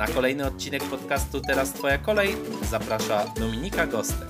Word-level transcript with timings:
Na 0.00 0.06
kolejny 0.06 0.46
odcinek 0.46 0.82
podcastu 0.82 1.40
Teraz 1.40 1.72
Twoja 1.72 1.98
kolej 1.98 2.36
zaprasza 2.62 3.24
Dominika 3.40 3.86
Gostek. 3.86 4.28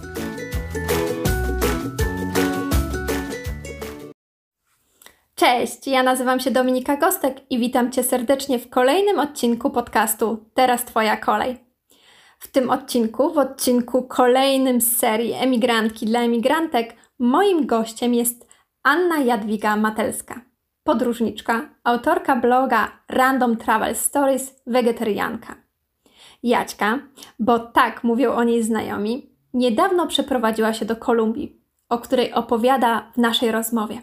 Cześć, 5.34 5.86
ja 5.86 6.02
nazywam 6.02 6.40
się 6.40 6.50
Dominika 6.50 6.96
Gostek 6.96 7.36
i 7.50 7.58
witam 7.58 7.92
Cię 7.92 8.02
serdecznie 8.02 8.58
w 8.58 8.70
kolejnym 8.70 9.18
odcinku 9.18 9.70
podcastu 9.70 10.44
Teraz 10.54 10.84
Twoja 10.84 11.16
kolej. 11.16 11.64
W 12.38 12.48
tym 12.48 12.70
odcinku, 12.70 13.34
w 13.34 13.38
odcinku 13.38 14.02
kolejnym 14.02 14.80
z 14.80 14.96
serii 14.96 15.32
Emigrantki 15.32 16.06
dla 16.06 16.20
emigrantek, 16.20 16.96
moim 17.18 17.66
gościem 17.66 18.14
jest 18.14 18.48
Anna 18.82 19.18
Jadwiga 19.18 19.76
Matelska, 19.76 20.40
podróżniczka, 20.84 21.68
autorka 21.84 22.36
bloga 22.36 22.92
Random 23.08 23.56
Travel 23.56 23.96
Stories, 23.96 24.62
wegetarianka. 24.66 25.69
Jaćka, 26.42 26.98
bo 27.38 27.58
tak 27.58 28.04
mówią 28.04 28.32
o 28.32 28.44
niej 28.44 28.62
znajomi, 28.62 29.30
niedawno 29.54 30.06
przeprowadziła 30.06 30.72
się 30.74 30.84
do 30.84 30.96
Kolumbii, 30.96 31.60
o 31.88 31.98
której 31.98 32.32
opowiada 32.32 33.10
w 33.14 33.16
naszej 33.16 33.52
rozmowie. 33.52 34.02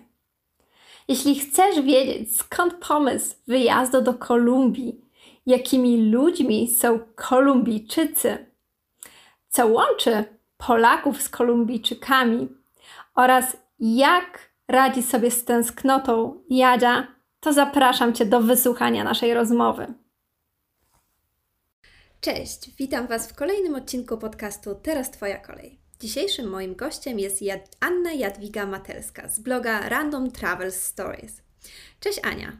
Jeśli 1.08 1.39
chcesz 1.39 1.81
wiedzieć, 1.81 2.38
skąd 2.38 2.73
pomysł 2.73 3.35
wyjazdu 3.47 4.02
do 4.02 4.13
Kolumbii, 4.13 5.02
jakimi 5.45 6.11
ludźmi 6.11 6.67
są 6.67 6.99
Kolumbijczycy, 7.15 8.45
co 9.49 9.67
łączy 9.67 10.23
Polaków 10.58 11.21
z 11.21 11.30
Kolumbijczykami 11.30 12.47
oraz 13.15 13.58
jak 13.80 14.39
radzi 14.67 15.03
sobie 15.03 15.31
z 15.31 15.45
tęsknotą 15.45 16.41
Jadzia, 16.49 17.08
to 17.39 17.53
zapraszam 17.53 18.13
Cię 18.13 18.25
do 18.25 18.41
wysłuchania 18.41 19.03
naszej 19.03 19.33
rozmowy. 19.33 19.93
Cześć, 22.36 22.75
witam 22.78 23.08
Was 23.08 23.31
w 23.31 23.36
kolejnym 23.36 23.75
odcinku 23.75 24.17
podcastu 24.17 24.75
Teraz 24.75 25.11
Twoja 25.11 25.38
kolej. 25.38 25.80
Dzisiejszym 26.00 26.50
moim 26.50 26.75
gościem 26.75 27.20
jest 27.20 27.42
Jad 27.42 27.61
Anna 27.80 28.14
Jadwiga 28.14 28.66
Matelska 28.66 29.28
z 29.28 29.39
bloga 29.39 29.89
Random 29.89 30.31
Travel 30.31 30.72
Stories. 30.72 31.44
Cześć 32.00 32.20
Ania. 32.23 32.52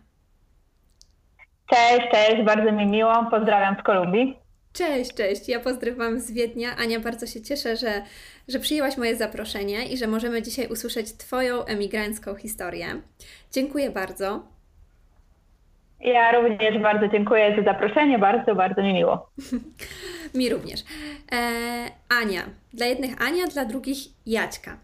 Cześć, 1.70 2.08
cześć, 2.12 2.44
bardzo 2.46 2.72
mi 2.72 2.86
miło. 2.86 3.28
Pozdrawiam 3.32 3.76
z 3.80 3.84
Kolumbii. 3.84 4.40
Cześć, 4.74 5.14
cześć. 5.14 5.50
Ja 5.50 5.60
pozdrawiam 5.60 6.20
z 6.20 6.32
Wiednia. 6.32 6.76
Ania, 6.76 7.00
bardzo 7.00 7.28
się 7.28 7.42
cieszę, 7.42 7.78
że, 7.78 8.02
że 8.48 8.60
przyjęłaś 8.60 8.98
moje 8.98 9.16
zaproszenie 9.16 9.86
i 9.86 9.98
że 9.98 10.08
możemy 10.08 10.42
dzisiaj 10.42 10.68
usłyszeć 10.68 11.14
Twoją 11.14 11.66
emigrancką 11.66 12.36
historię. 12.36 12.88
Dziękuję 13.52 13.90
bardzo. 13.90 14.57
Ja 16.00 16.32
również 16.32 16.80
bardzo 16.82 17.08
dziękuję 17.08 17.56
za 17.56 17.64
zaproszenie, 17.64 18.20
bardzo, 18.20 18.56
bardzo 18.56 18.82
mi 18.82 18.94
miło. 18.94 19.30
mi 20.36 20.50
również. 20.50 20.80
E, 21.32 21.36
Ania, 22.22 22.42
dla 22.74 22.86
jednych 22.86 23.22
Ania, 23.22 23.48
dla 23.48 23.66
drugich 23.66 23.98
Jaćka. 24.26 24.78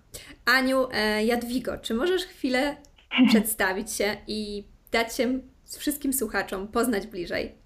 Aniu, 0.58 0.88
e, 0.94 1.24
Jadwigo, 1.24 1.78
czy 1.78 1.94
możesz 1.94 2.24
chwilę 2.24 2.76
przedstawić 3.30 3.92
się 3.92 4.06
i 4.28 4.64
dać 4.92 5.16
się 5.16 5.40
wszystkim 5.80 6.14
słuchaczom 6.14 6.68
poznać 6.68 7.08
bliżej? 7.08 7.64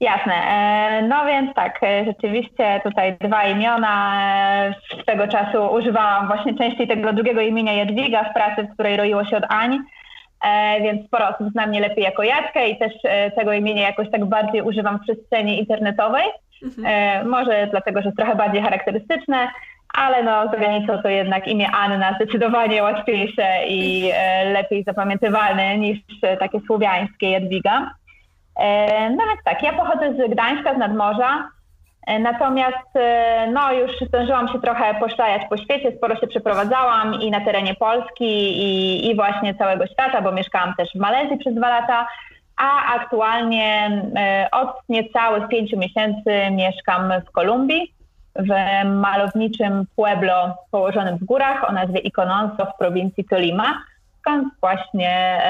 Jasne. 0.00 0.34
E, 0.34 1.02
no 1.02 1.26
więc 1.26 1.54
tak, 1.54 1.82
e, 1.82 2.04
rzeczywiście 2.04 2.80
tutaj 2.84 3.16
dwa 3.20 3.44
imiona. 3.44 3.94
Z 5.02 5.04
tego 5.04 5.28
czasu 5.28 5.74
używałam 5.74 6.26
właśnie 6.26 6.54
częściej 6.54 6.88
tego 6.88 7.12
drugiego 7.12 7.40
imienia 7.40 7.72
Jadwiga 7.72 8.24
w 8.24 8.34
pracy, 8.34 8.62
w 8.62 8.74
której 8.74 8.96
roiło 8.96 9.24
się 9.24 9.36
od 9.36 9.44
Ani, 9.48 9.76
e, 9.76 9.82
więc 10.82 11.06
sporo 11.06 11.28
osób 11.28 11.48
zna 11.52 11.66
mnie 11.66 11.80
lepiej 11.80 12.04
jako 12.04 12.22
Jackę 12.22 12.68
i 12.68 12.78
też 12.78 12.92
tego 13.36 13.52
imienia 13.52 13.82
jakoś 13.82 14.10
tak 14.10 14.24
bardziej 14.24 14.62
używam 14.62 14.98
w 14.98 15.02
przestrzeni 15.02 15.58
internetowej. 15.58 16.24
Mhm. 16.62 17.28
Może 17.28 17.68
dlatego, 17.70 18.00
że 18.02 18.08
jest 18.08 18.18
trochę 18.18 18.36
bardziej 18.36 18.62
charakterystyczne, 18.62 19.48
ale 19.94 20.22
no 20.22 20.44
za 20.50 20.56
granicą 20.56 21.02
to 21.02 21.08
jednak 21.08 21.48
imię 21.48 21.70
Anna 21.70 22.14
zdecydowanie 22.14 22.82
łatwiejsze 22.82 23.66
i 23.68 24.10
lepiej 24.52 24.84
zapamiętywalne 24.84 25.78
niż 25.78 25.98
takie 26.40 26.60
słowiańskie 26.66 27.30
Jadwiga. 27.30 27.90
E, 28.56 29.10
no 29.10 29.24
więc 29.26 29.44
tak, 29.44 29.62
ja 29.62 29.72
pochodzę 29.72 30.14
z 30.14 30.30
Gdańska, 30.30 30.74
z 30.74 30.78
nadmorza, 30.78 31.38
e, 31.38 31.61
natomiast 32.06 32.96
e, 32.96 33.46
no 33.52 33.72
już 33.72 33.90
zdążyłam 34.08 34.48
się 34.48 34.60
trochę 34.60 34.94
poszlajać 34.94 35.42
po 35.50 35.56
świecie, 35.56 35.92
sporo 35.96 36.16
się 36.16 36.26
przeprowadzałam 36.26 37.14
i 37.14 37.30
na 37.30 37.40
terenie 37.40 37.74
Polski 37.74 38.24
i, 38.62 39.10
i 39.10 39.14
właśnie 39.14 39.54
całego 39.54 39.86
świata, 39.86 40.22
bo 40.22 40.32
mieszkałam 40.32 40.74
też 40.78 40.88
w 40.94 40.98
Malezji 40.98 41.38
przez 41.38 41.54
dwa 41.54 41.68
lata, 41.68 42.06
a 42.56 42.94
aktualnie 42.94 44.02
od 44.52 44.68
niecałych 44.88 45.48
pięciu 45.48 45.78
miesięcy 45.78 46.50
mieszkam 46.50 47.12
w 47.28 47.30
Kolumbii, 47.30 47.94
w 48.36 48.48
malowniczym 48.84 49.86
Pueblo 49.96 50.56
położonym 50.70 51.18
w 51.18 51.24
górach 51.24 51.68
o 51.68 51.72
nazwie 51.72 51.98
Icononso 51.98 52.66
w 52.66 52.78
prowincji 52.78 53.24
Tolima, 53.24 53.82
skąd 54.20 54.48
właśnie 54.60 55.42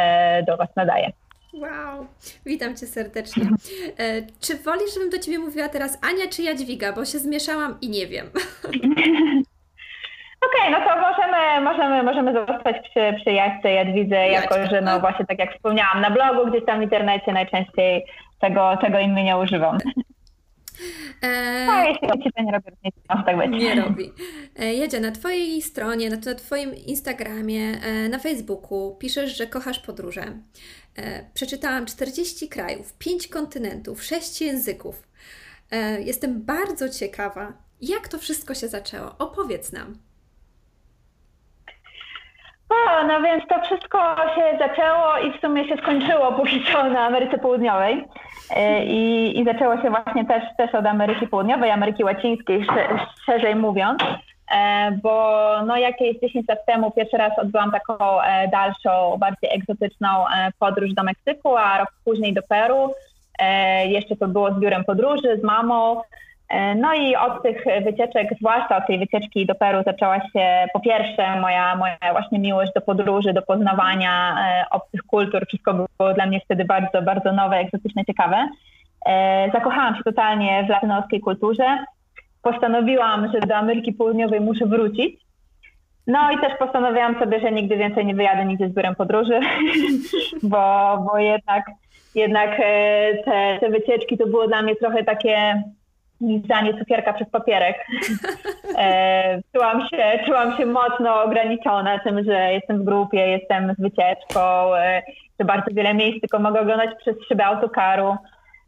do 0.46 0.56
Was 0.56 0.68
nadaję. 0.76 1.12
Wow, 1.52 2.06
witam 2.46 2.76
Cię 2.76 2.86
serdecznie. 2.86 3.44
E, 3.98 4.22
czy 4.40 4.56
wolisz, 4.56 4.94
żebym 4.94 5.10
do 5.10 5.18
Ciebie 5.18 5.38
mówiła 5.38 5.68
teraz 5.68 5.98
Ania 6.02 6.28
czy 6.30 6.42
Jadwiga, 6.42 6.92
bo 6.92 7.04
się 7.04 7.18
zmieszałam 7.18 7.78
i 7.80 7.88
nie 7.88 8.06
wiem. 8.06 8.26
Okej, 10.46 10.60
okay, 10.60 10.70
no 10.70 10.78
to 10.78 11.00
możemy, 11.00 11.60
możemy, 11.60 12.02
możemy 12.02 12.32
zostać 12.32 12.76
przy, 12.90 13.14
przy 13.20 13.30
Jadwidze, 13.70 14.28
jako 14.28 14.66
że 14.70 14.80
no 14.80 15.00
właśnie 15.00 15.26
tak 15.26 15.38
jak 15.38 15.54
wspomniałam 15.54 16.00
na 16.00 16.10
blogu, 16.10 16.50
gdzieś 16.50 16.64
tam 16.66 16.80
w 16.80 16.82
internecie 16.82 17.32
najczęściej 17.32 18.04
tego, 18.40 18.76
tego 18.80 18.98
imienia 18.98 19.36
używam. 19.36 19.78
E... 21.22 21.66
No, 21.66 21.84
jeśli 21.84 22.22
ci 22.22 22.30
to 22.36 22.42
nie 22.42 22.52
robi 22.52 22.70
różnicy, 22.70 23.00
tak. 23.08 23.50
Nie 23.50 23.74
robi. 23.74 24.12
Jedzie 24.58 25.00
na 25.00 25.10
Twojej 25.10 25.62
stronie, 25.62 26.10
na, 26.10 26.16
na 26.16 26.34
Twoim 26.34 26.74
Instagramie, 26.74 27.80
e, 27.82 28.08
na 28.08 28.18
Facebooku 28.18 28.96
piszesz, 28.98 29.36
że 29.36 29.46
kochasz 29.46 29.78
podróże. 29.78 30.38
E, 30.96 31.30
przeczytałam 31.34 31.86
40 31.86 32.48
krajów, 32.48 32.94
5 32.98 33.28
kontynentów, 33.28 34.04
6 34.04 34.40
języków. 34.40 35.08
E, 35.70 36.02
jestem 36.02 36.42
bardzo 36.42 36.88
ciekawa, 36.88 37.52
jak 37.80 38.08
to 38.08 38.18
wszystko 38.18 38.54
się 38.54 38.68
zaczęło. 38.68 39.14
Opowiedz 39.18 39.72
nam. 39.72 39.98
O, 42.72 43.06
no 43.06 43.20
więc 43.22 43.44
to 43.48 43.60
wszystko 43.60 44.16
się 44.34 44.58
zaczęło 44.58 45.18
i 45.18 45.38
w 45.38 45.40
sumie 45.40 45.68
się 45.68 45.76
skończyło 45.76 46.32
póki 46.32 46.64
co 46.72 46.84
na 46.84 47.06
Ameryce 47.06 47.38
Południowej. 47.38 48.04
E, 48.56 48.84
I, 48.84 49.40
i 49.40 49.44
zaczęło 49.44 49.82
się 49.82 49.90
właśnie 49.90 50.24
też, 50.24 50.44
też 50.56 50.74
od 50.74 50.86
Ameryki 50.86 51.26
Południowej, 51.26 51.70
Ameryki 51.70 52.04
Łacińskiej, 52.04 52.66
szerzej 53.26 53.56
mówiąc. 53.56 54.02
E, 54.54 54.90
bo 55.02 55.48
no 55.66 55.76
jakieś 55.76 56.20
10 56.20 56.48
lat 56.48 56.66
temu 56.66 56.90
pierwszy 56.90 57.16
raz 57.16 57.38
odbyłam 57.38 57.72
taką 57.72 58.22
e, 58.22 58.48
dalszą, 58.48 59.16
bardziej 59.18 59.50
egzotyczną 59.54 60.08
podróż 60.58 60.94
do 60.94 61.02
Meksyku, 61.02 61.56
a 61.56 61.78
rok 61.78 61.88
później 62.04 62.34
do 62.34 62.42
Peru. 62.48 62.94
Jeszcze 63.86 64.16
to 64.16 64.28
było 64.28 64.52
z 64.52 64.58
biurem 64.58 64.84
podróży, 64.84 65.38
z 65.40 65.44
mamą. 65.44 66.02
No 66.76 66.94
i 66.94 67.16
od 67.16 67.42
tych 67.42 67.64
wycieczek, 67.84 68.28
zwłaszcza 68.38 68.76
od 68.76 68.86
tej 68.86 68.98
wycieczki 68.98 69.46
do 69.46 69.54
Peru 69.54 69.82
zaczęła 69.86 70.20
się 70.20 70.66
po 70.72 70.80
pierwsze 70.80 71.40
moja, 71.40 71.76
moja 71.76 71.96
właśnie 72.12 72.38
miłość 72.38 72.72
do 72.74 72.80
podróży, 72.80 73.32
do 73.32 73.42
poznawania 73.42 74.36
obcych 74.70 75.02
kultur. 75.02 75.46
Wszystko 75.46 75.74
było 75.74 76.14
dla 76.14 76.26
mnie 76.26 76.40
wtedy 76.40 76.64
bardzo, 76.64 77.02
bardzo 77.02 77.32
nowe, 77.32 77.56
egzotyczne, 77.56 78.04
ciekawe. 78.04 78.48
Zakochałam 79.52 79.96
się 79.96 80.02
totalnie 80.02 80.64
w 80.66 80.68
latynoskiej 80.68 81.20
kulturze 81.20 81.78
postanowiłam, 82.42 83.32
że 83.32 83.40
do 83.40 83.56
Ameryki 83.56 83.92
Południowej 83.92 84.40
muszę 84.40 84.66
wrócić. 84.66 85.20
No 86.06 86.30
i 86.30 86.40
też 86.40 86.52
postanowiłam 86.58 87.18
sobie, 87.18 87.40
że 87.40 87.52
nigdy 87.52 87.76
więcej 87.76 88.06
nie 88.06 88.14
wyjadę 88.14 88.44
nigdzie 88.44 88.68
z 88.68 88.74
biurem 88.74 88.94
podróży, 88.94 89.40
bo, 90.42 90.98
bo 91.06 91.18
jednak, 91.18 91.66
jednak 92.14 92.50
e, 92.60 93.22
te, 93.24 93.58
te 93.60 93.70
wycieczki 93.70 94.18
to 94.18 94.26
było 94.26 94.48
dla 94.48 94.62
mnie 94.62 94.76
trochę 94.76 95.04
takie 95.04 95.62
lizanie 96.22 96.78
cukierka 96.78 97.12
przez 97.12 97.30
papierek. 97.30 97.76
E, 98.78 99.40
czułam, 99.54 99.88
się, 99.88 100.24
czułam 100.26 100.56
się 100.56 100.66
mocno 100.66 101.22
ograniczona 101.22 101.98
tym, 101.98 102.24
że 102.24 102.52
jestem 102.52 102.78
w 102.78 102.84
grupie, 102.84 103.28
jestem 103.28 103.74
z 103.74 103.80
wycieczką, 103.80 104.74
e, 104.76 105.02
że 105.40 105.46
bardzo 105.46 105.70
wiele 105.72 105.94
miejsc 105.94 106.20
tylko 106.20 106.38
mogę 106.38 106.60
oglądać 106.60 106.90
przez 106.98 107.16
szybę 107.28 107.44
autokaru. 107.46 108.16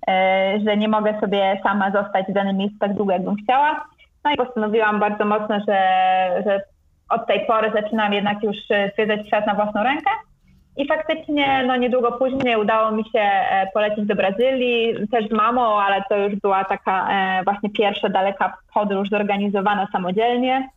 E, 0.08 0.60
że 0.66 0.76
nie 0.76 0.88
mogę 0.88 1.20
sobie 1.20 1.60
sama 1.62 1.90
zostać 1.90 2.26
w 2.28 2.32
danym 2.32 2.56
miejscu 2.56 2.78
tak 2.78 2.94
długo, 2.94 3.12
jakbym 3.12 3.36
chciała. 3.36 3.84
No 4.24 4.30
i 4.30 4.36
postanowiłam 4.36 5.00
bardzo 5.00 5.24
mocno, 5.24 5.60
że, 5.68 5.78
że 6.46 6.62
od 7.08 7.26
tej 7.26 7.46
pory 7.46 7.72
zaczynam 7.74 8.12
jednak 8.12 8.42
już 8.42 8.56
zwiedzać 8.94 9.26
świat 9.26 9.46
na 9.46 9.54
własną 9.54 9.82
rękę. 9.82 10.10
I 10.76 10.86
faktycznie 10.86 11.64
no 11.66 11.76
niedługo 11.76 12.12
później 12.12 12.56
udało 12.56 12.90
mi 12.90 13.04
się 13.04 13.20
e, 13.20 13.66
polecieć 13.74 14.06
do 14.06 14.14
Brazylii, 14.14 15.08
też 15.12 15.28
z 15.28 15.32
mamą, 15.32 15.80
ale 15.80 16.02
to 16.08 16.16
już 16.16 16.34
była 16.34 16.64
taka 16.64 17.08
e, 17.10 17.44
właśnie 17.44 17.70
pierwsza 17.70 18.08
daleka 18.08 18.56
podróż 18.74 19.08
zorganizowana 19.08 19.88
samodzielnie. 19.92 20.68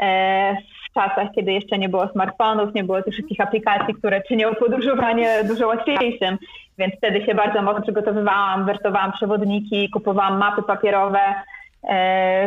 E, 0.00 0.56
w 0.56 0.94
czasach, 0.94 1.28
kiedy 1.34 1.52
jeszcze 1.52 1.78
nie 1.78 1.88
było 1.88 2.08
smartfonów, 2.08 2.74
nie 2.74 2.84
było 2.84 3.02
tych 3.02 3.14
wszystkich 3.14 3.40
aplikacji, 3.40 3.94
które 3.94 4.22
czynią 4.22 4.54
podróżowanie 4.54 5.44
dużo 5.44 5.66
łatwiejszym, 5.66 6.38
więc 6.78 6.94
wtedy 6.94 7.26
się 7.26 7.34
bardzo 7.34 7.62
mocno 7.62 7.82
przygotowywałam, 7.82 8.66
wertowałam 8.66 9.12
przewodniki, 9.12 9.90
kupowałam 9.90 10.38
mapy 10.38 10.62
papierowe, 10.62 11.20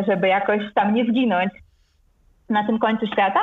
żeby 0.08 0.28
jakoś 0.28 0.62
tam 0.76 0.94
nie 0.94 1.06
zginąć 1.06 1.52
na 2.50 2.68
tym 2.68 2.80
końcu 2.80 3.08
świata. 3.08 3.40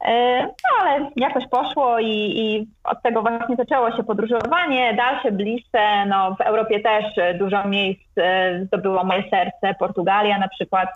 E, 0.00 0.42
no 0.42 0.80
ale 0.80 1.10
jakoś 1.16 1.44
poszło 1.48 1.98
i, 1.98 2.08
i, 2.10 2.66
od 2.84 3.02
tego 3.02 3.22
właśnie 3.22 3.56
zaczęło 3.56 3.96
się 3.96 4.04
podróżowanie, 4.04 4.94
dalsze, 4.94 5.32
bliższe. 5.32 6.06
No, 6.06 6.34
w 6.34 6.40
Europie 6.40 6.80
też 6.80 7.04
dużo 7.38 7.68
miejsc 7.68 8.18
e, 8.18 8.64
zdobyło 8.64 9.04
moje 9.04 9.22
serce. 9.30 9.74
Portugalia 9.78 10.38
na 10.38 10.48
przykład, 10.48 10.88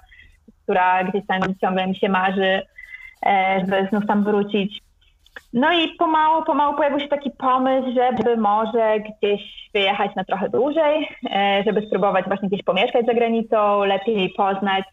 która 0.62 1.04
gdzieś 1.04 1.26
tam 1.26 1.40
ciągle 1.60 1.86
mi 1.86 1.96
się 1.96 2.08
marzy, 2.08 2.62
e, 3.26 3.60
żeby 3.60 3.88
znów 3.90 4.06
tam 4.06 4.24
wrócić. 4.24 4.82
No 5.52 5.72
i 5.72 5.88
pomału, 5.88 6.44
pomału 6.44 6.76
pojawił 6.76 7.00
się 7.00 7.08
taki 7.08 7.30
pomysł, 7.30 7.88
żeby 7.94 8.36
może 8.36 8.96
gdzieś 9.00 9.70
wyjechać 9.74 10.14
na 10.16 10.24
trochę 10.24 10.48
dłużej, 10.48 11.08
żeby 11.66 11.86
spróbować 11.86 12.24
właśnie 12.26 12.48
gdzieś 12.48 12.62
pomieszkać 12.62 13.06
za 13.06 13.14
granicą, 13.14 13.84
lepiej 13.84 14.30
poznać 14.36 14.84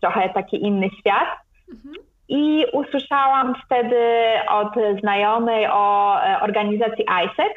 trochę 0.00 0.28
taki 0.28 0.62
inny 0.62 0.88
świat. 1.00 1.28
Mhm. 1.72 1.94
I 2.28 2.64
usłyszałam 2.72 3.54
wtedy 3.64 3.96
od 4.48 4.74
znajomej 5.00 5.66
o 5.66 6.16
e, 6.22 6.40
organizacji 6.40 7.04
ISEC. 7.24 7.52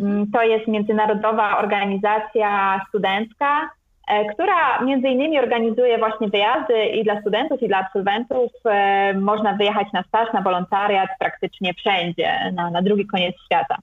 Mm, 0.00 0.30
to 0.32 0.42
jest 0.42 0.68
międzynarodowa 0.68 1.58
organizacja 1.58 2.80
studencka, 2.88 3.70
e, 4.08 4.24
która 4.24 4.80
między 4.82 5.08
innymi 5.08 5.38
organizuje 5.38 5.98
właśnie 5.98 6.28
wyjazdy 6.28 6.84
i 6.84 7.04
dla 7.04 7.20
studentów, 7.20 7.62
i 7.62 7.68
dla 7.68 7.78
absolwentów. 7.78 8.52
E, 8.64 9.14
można 9.14 9.52
wyjechać 9.52 9.86
na 9.92 10.02
staż, 10.02 10.32
na 10.32 10.42
wolontariat 10.42 11.10
praktycznie 11.18 11.74
wszędzie, 11.74 12.52
na, 12.54 12.70
na 12.70 12.82
drugi 12.82 13.06
koniec 13.06 13.34
świata. 13.44 13.76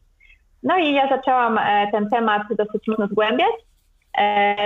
No 0.63 0.77
i 0.77 0.93
ja 0.93 1.09
zaczęłam 1.09 1.59
ten 1.91 2.09
temat 2.09 2.41
dosyć 2.57 2.87
mocno 2.87 3.07
zgłębiać 3.07 3.66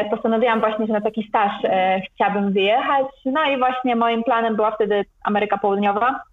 postanowiłam 0.10 0.60
właśnie, 0.60 0.88
że 0.88 0.94
na 0.94 1.02
taki 1.02 1.28
staż 1.28 1.52
e, 1.64 2.02
chciałabym 2.14 2.54
wyjechać. 2.54 3.06
No 3.26 3.44
i 3.44 3.58
właśnie 3.58 3.96
moim 3.96 4.24
planem 4.24 4.56
była 4.56 4.72
wtedy 4.72 5.06
Ameryka 5.24 5.58
Południowa. 5.58 6.24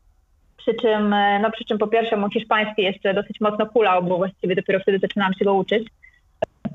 Przy 0.56 0.74
czym, 0.74 1.12
e, 1.12 1.38
no 1.38 1.50
przy 1.50 1.64
czym 1.64 1.78
po 1.78 1.86
pierwsze 1.86 2.16
mój 2.16 2.30
hiszpański 2.30 2.82
jeszcze 2.82 3.14
dosyć 3.14 3.40
mocno 3.40 3.66
kulał, 3.66 4.02
bo 4.02 4.16
właściwie 4.16 4.54
dopiero 4.54 4.80
wtedy 4.80 4.98
zaczynałam 4.98 5.34
się 5.34 5.44
go 5.44 5.54
uczyć. 5.54 5.88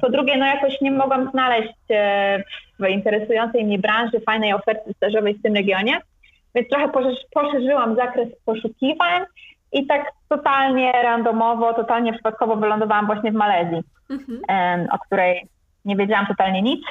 Po 0.02 0.10
drugie, 0.10 0.38
no 0.38 0.46
jakoś 0.46 0.82
nie 0.82 0.92
mogłam 0.92 1.32
znaleźć 1.32 1.74
w 2.80 2.90
interesującej 2.90 3.66
mnie 3.66 3.80
branży 3.80 4.20
fajnej 4.20 4.54
oferty 4.54 4.94
stażowej 4.94 5.34
w 5.34 5.42
tym 5.42 5.56
regionie, 5.56 6.00
więc 6.56 6.70
trochę 6.70 6.90
poszerzyłam 7.34 7.96
zakres 7.96 8.30
poszukiwań 8.46 9.24
i 9.72 9.86
tak 9.86 10.12
totalnie 10.30 10.92
randomowo, 10.92 11.74
totalnie 11.74 12.14
przypadkowo 12.14 12.56
wylądowałam 12.56 13.06
właśnie 13.06 13.32
w 13.32 13.36
Malezji, 13.36 13.82
mhm. 14.10 14.88
o 14.92 15.00
której 15.00 15.48
nie 15.86 15.96
wiedziałam 15.96 16.28
totalnie 16.28 16.62
nic. 16.62 16.86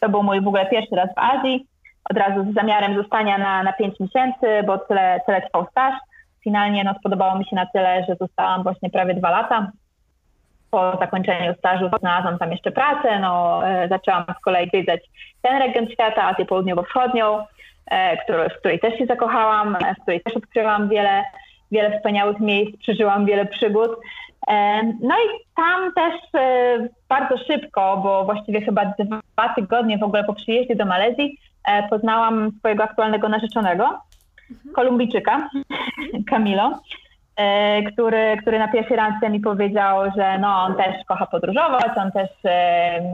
To 0.00 0.08
był 0.08 0.22
mój 0.22 0.40
w 0.40 0.48
ogóle 0.48 0.66
pierwszy 0.66 0.96
raz 0.96 1.08
w 1.08 1.18
Azji. 1.18 1.66
Od 2.10 2.16
razu 2.16 2.50
z 2.50 2.54
zamiarem 2.54 2.96
zostania 2.96 3.38
na, 3.38 3.62
na 3.62 3.72
5 3.72 4.00
miesięcy, 4.00 4.46
bo 4.66 4.78
tyle, 4.78 5.20
tyle 5.26 5.42
trwał 5.42 5.66
staż. 5.70 5.94
Finalnie 6.44 6.84
no, 6.84 6.94
spodobało 6.98 7.38
mi 7.38 7.44
się 7.44 7.56
na 7.56 7.66
tyle, 7.66 8.04
że 8.08 8.16
zostałam 8.20 8.62
właśnie 8.62 8.90
prawie 8.90 9.14
dwa 9.14 9.30
lata. 9.30 9.70
Po 10.70 10.96
zakończeniu 11.00 11.54
stażu 11.54 11.90
znalazłam 12.00 12.38
tam 12.38 12.52
jeszcze 12.52 12.70
pracę, 12.70 13.18
no, 13.20 13.60
e, 13.68 13.88
zaczęłam 13.88 14.24
z 14.38 14.44
kolei 14.44 14.68
zwiedzać 14.68 15.00
ten 15.42 15.58
region 15.58 15.86
świata, 15.88 16.24
Azję 16.24 16.44
Południowo-Wschodnią, 16.44 17.44
e, 17.90 18.16
który, 18.16 18.48
w 18.48 18.58
której 18.58 18.80
też 18.80 18.98
się 18.98 19.06
zakochałam, 19.06 19.76
e, 19.76 19.94
w 19.94 20.02
której 20.02 20.20
też 20.20 20.36
odkryłam 20.36 20.88
wiele, 20.88 21.24
wiele 21.70 21.96
wspaniałych 21.96 22.40
miejsc, 22.40 22.76
przeżyłam 22.76 23.26
wiele 23.26 23.46
przygód. 23.46 23.90
No 25.00 25.14
i 25.14 25.46
tam 25.56 25.92
też 25.92 26.14
e, 26.34 26.88
bardzo 27.08 27.38
szybko, 27.38 28.00
bo 28.02 28.24
właściwie 28.24 28.60
chyba 28.60 28.84
dwa 28.84 29.48
tygodnie 29.54 29.98
w 29.98 30.02
ogóle 30.02 30.24
po 30.24 30.34
przyjeździe 30.34 30.76
do 30.76 30.86
Malezji, 30.86 31.38
e, 31.68 31.88
poznałam 31.88 32.50
swojego 32.58 32.84
aktualnego 32.84 33.28
narzeczonego, 33.28 33.84
mhm. 34.50 34.74
Kolumbijczyka, 34.74 35.50
Camilo, 36.30 36.80
e, 37.36 37.82
który, 37.82 38.36
który 38.40 38.58
na 38.58 38.68
pierwszy 38.68 38.96
randce 38.96 39.30
mi 39.30 39.40
powiedział, 39.40 40.10
że 40.16 40.38
no, 40.38 40.62
on 40.62 40.74
też 40.74 40.94
kocha 41.06 41.26
podróżować, 41.26 41.98
on 41.98 42.12
też 42.12 42.30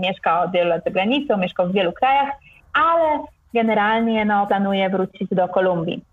mieszka 0.00 0.43
od 0.43 0.52
wielu 0.52 0.69
lat 0.69 0.84
za 0.84 0.90
granicą, 0.90 1.37
mieszka 1.37 1.64
w 1.64 1.72
wielu 1.72 1.93
krajach, 1.93 2.28
ale 2.75 3.25
generalnie 3.54 4.25
no, 4.25 4.46
planuje 4.46 4.90
wrócić 4.90 5.28
do 5.31 5.49
Kolumbii. 5.49 6.04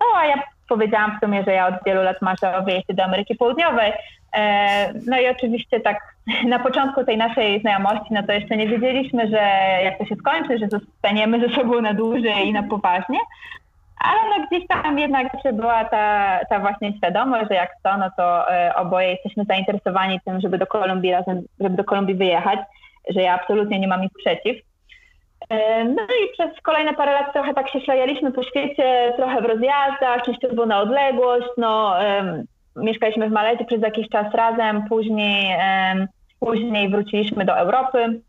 No 0.00 0.06
a 0.16 0.26
ja 0.26 0.42
powiedziałam 0.68 1.16
w 1.16 1.24
sumie, 1.24 1.44
że 1.44 1.52
ja 1.52 1.66
od 1.66 1.74
wielu 1.86 2.02
lat 2.02 2.22
marzę 2.22 2.56
o 2.56 2.62
wyjeździe 2.62 2.94
do 2.94 3.04
Ameryki 3.04 3.34
Południowej. 3.34 3.92
E, 4.36 4.92
no 5.06 5.20
i 5.20 5.28
oczywiście 5.28 5.80
tak 5.80 5.98
na 6.54 6.58
początku 6.58 7.04
tej 7.04 7.16
naszej 7.16 7.60
znajomości, 7.60 8.08
no 8.10 8.22
to 8.22 8.32
jeszcze 8.32 8.56
nie 8.56 8.68
wiedzieliśmy, 8.68 9.28
że 9.28 9.42
jak 9.84 9.98
to 9.98 10.04
się 10.04 10.16
skończy, 10.16 10.58
że 10.58 10.68
zostaniemy 10.68 11.48
ze 11.48 11.54
sobą 11.54 11.80
na 11.80 11.94
dłużej 11.94 12.48
i 12.48 12.52
na 12.52 12.62
poważnie. 12.62 13.18
Ale 14.00 14.18
no 14.38 14.46
gdzieś 14.46 14.66
tam 14.68 14.98
jednak 14.98 15.26
była 15.52 15.84
ta, 15.84 16.38
ta 16.48 16.58
właśnie 16.58 16.92
świadomość, 16.96 17.48
że 17.50 17.54
jak 17.54 17.70
to, 17.82 17.96
no 17.96 18.10
to 18.16 18.52
e, 18.52 18.74
oboje 18.74 19.10
jesteśmy 19.10 19.44
zainteresowani 19.44 20.20
tym, 20.24 20.40
żeby 20.40 20.58
do 20.58 20.66
Kolumbii 20.66 21.12
razem, 21.12 21.42
żeby 21.60 21.76
do 21.76 21.84
Kolumbii 21.84 22.14
wyjechać, 22.14 22.60
że 23.08 23.22
ja 23.22 23.34
absolutnie 23.34 23.80
nie 23.80 23.88
mam 23.88 24.00
nic 24.00 24.12
przeciw. 24.18 24.67
No 25.84 26.02
i 26.02 26.32
przez 26.32 26.60
kolejne 26.62 26.94
parę 26.94 27.12
lat 27.12 27.32
trochę 27.32 27.54
tak 27.54 27.70
się 27.70 27.80
szlajaliśmy 27.80 28.32
po 28.32 28.42
świecie, 28.42 29.12
trochę 29.16 29.42
w 29.42 29.44
rozjazdach, 29.44 30.22
częściowo 30.22 30.66
na 30.66 30.80
odległość. 30.80 31.48
No, 31.56 31.94
um, 32.00 32.44
mieszkaliśmy 32.76 33.28
w 33.28 33.32
Malezji 33.32 33.66
przez 33.66 33.82
jakiś 33.82 34.08
czas 34.08 34.34
razem, 34.34 34.88
później, 34.88 35.56
um, 35.56 36.06
później 36.40 36.88
wróciliśmy 36.88 37.44
do 37.44 37.58
Europy. 37.58 38.20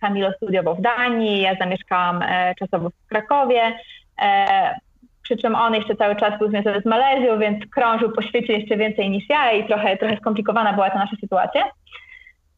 Kamilo 0.00 0.32
studiował 0.32 0.76
w 0.76 0.80
Danii, 0.80 1.40
ja 1.40 1.54
zamieszkałam 1.54 2.22
e, 2.22 2.54
czasowo 2.54 2.90
w 2.90 3.08
Krakowie. 3.08 3.78
E, 4.22 4.74
przy 5.22 5.36
czym 5.36 5.54
on 5.54 5.74
jeszcze 5.74 5.96
cały 5.96 6.16
czas 6.16 6.38
był 6.38 6.48
związany 6.48 6.80
z 6.80 6.86
Malezją, 6.86 7.38
więc 7.38 7.66
krążył 7.66 8.12
po 8.12 8.22
świecie 8.22 8.52
jeszcze 8.52 8.76
więcej 8.76 9.10
niż 9.10 9.28
ja 9.28 9.52
i 9.52 9.66
trochę, 9.66 9.96
trochę 9.96 10.16
skomplikowana 10.16 10.72
była 10.72 10.90
ta 10.90 10.98
nasza 10.98 11.16
sytuacja. 11.20 11.64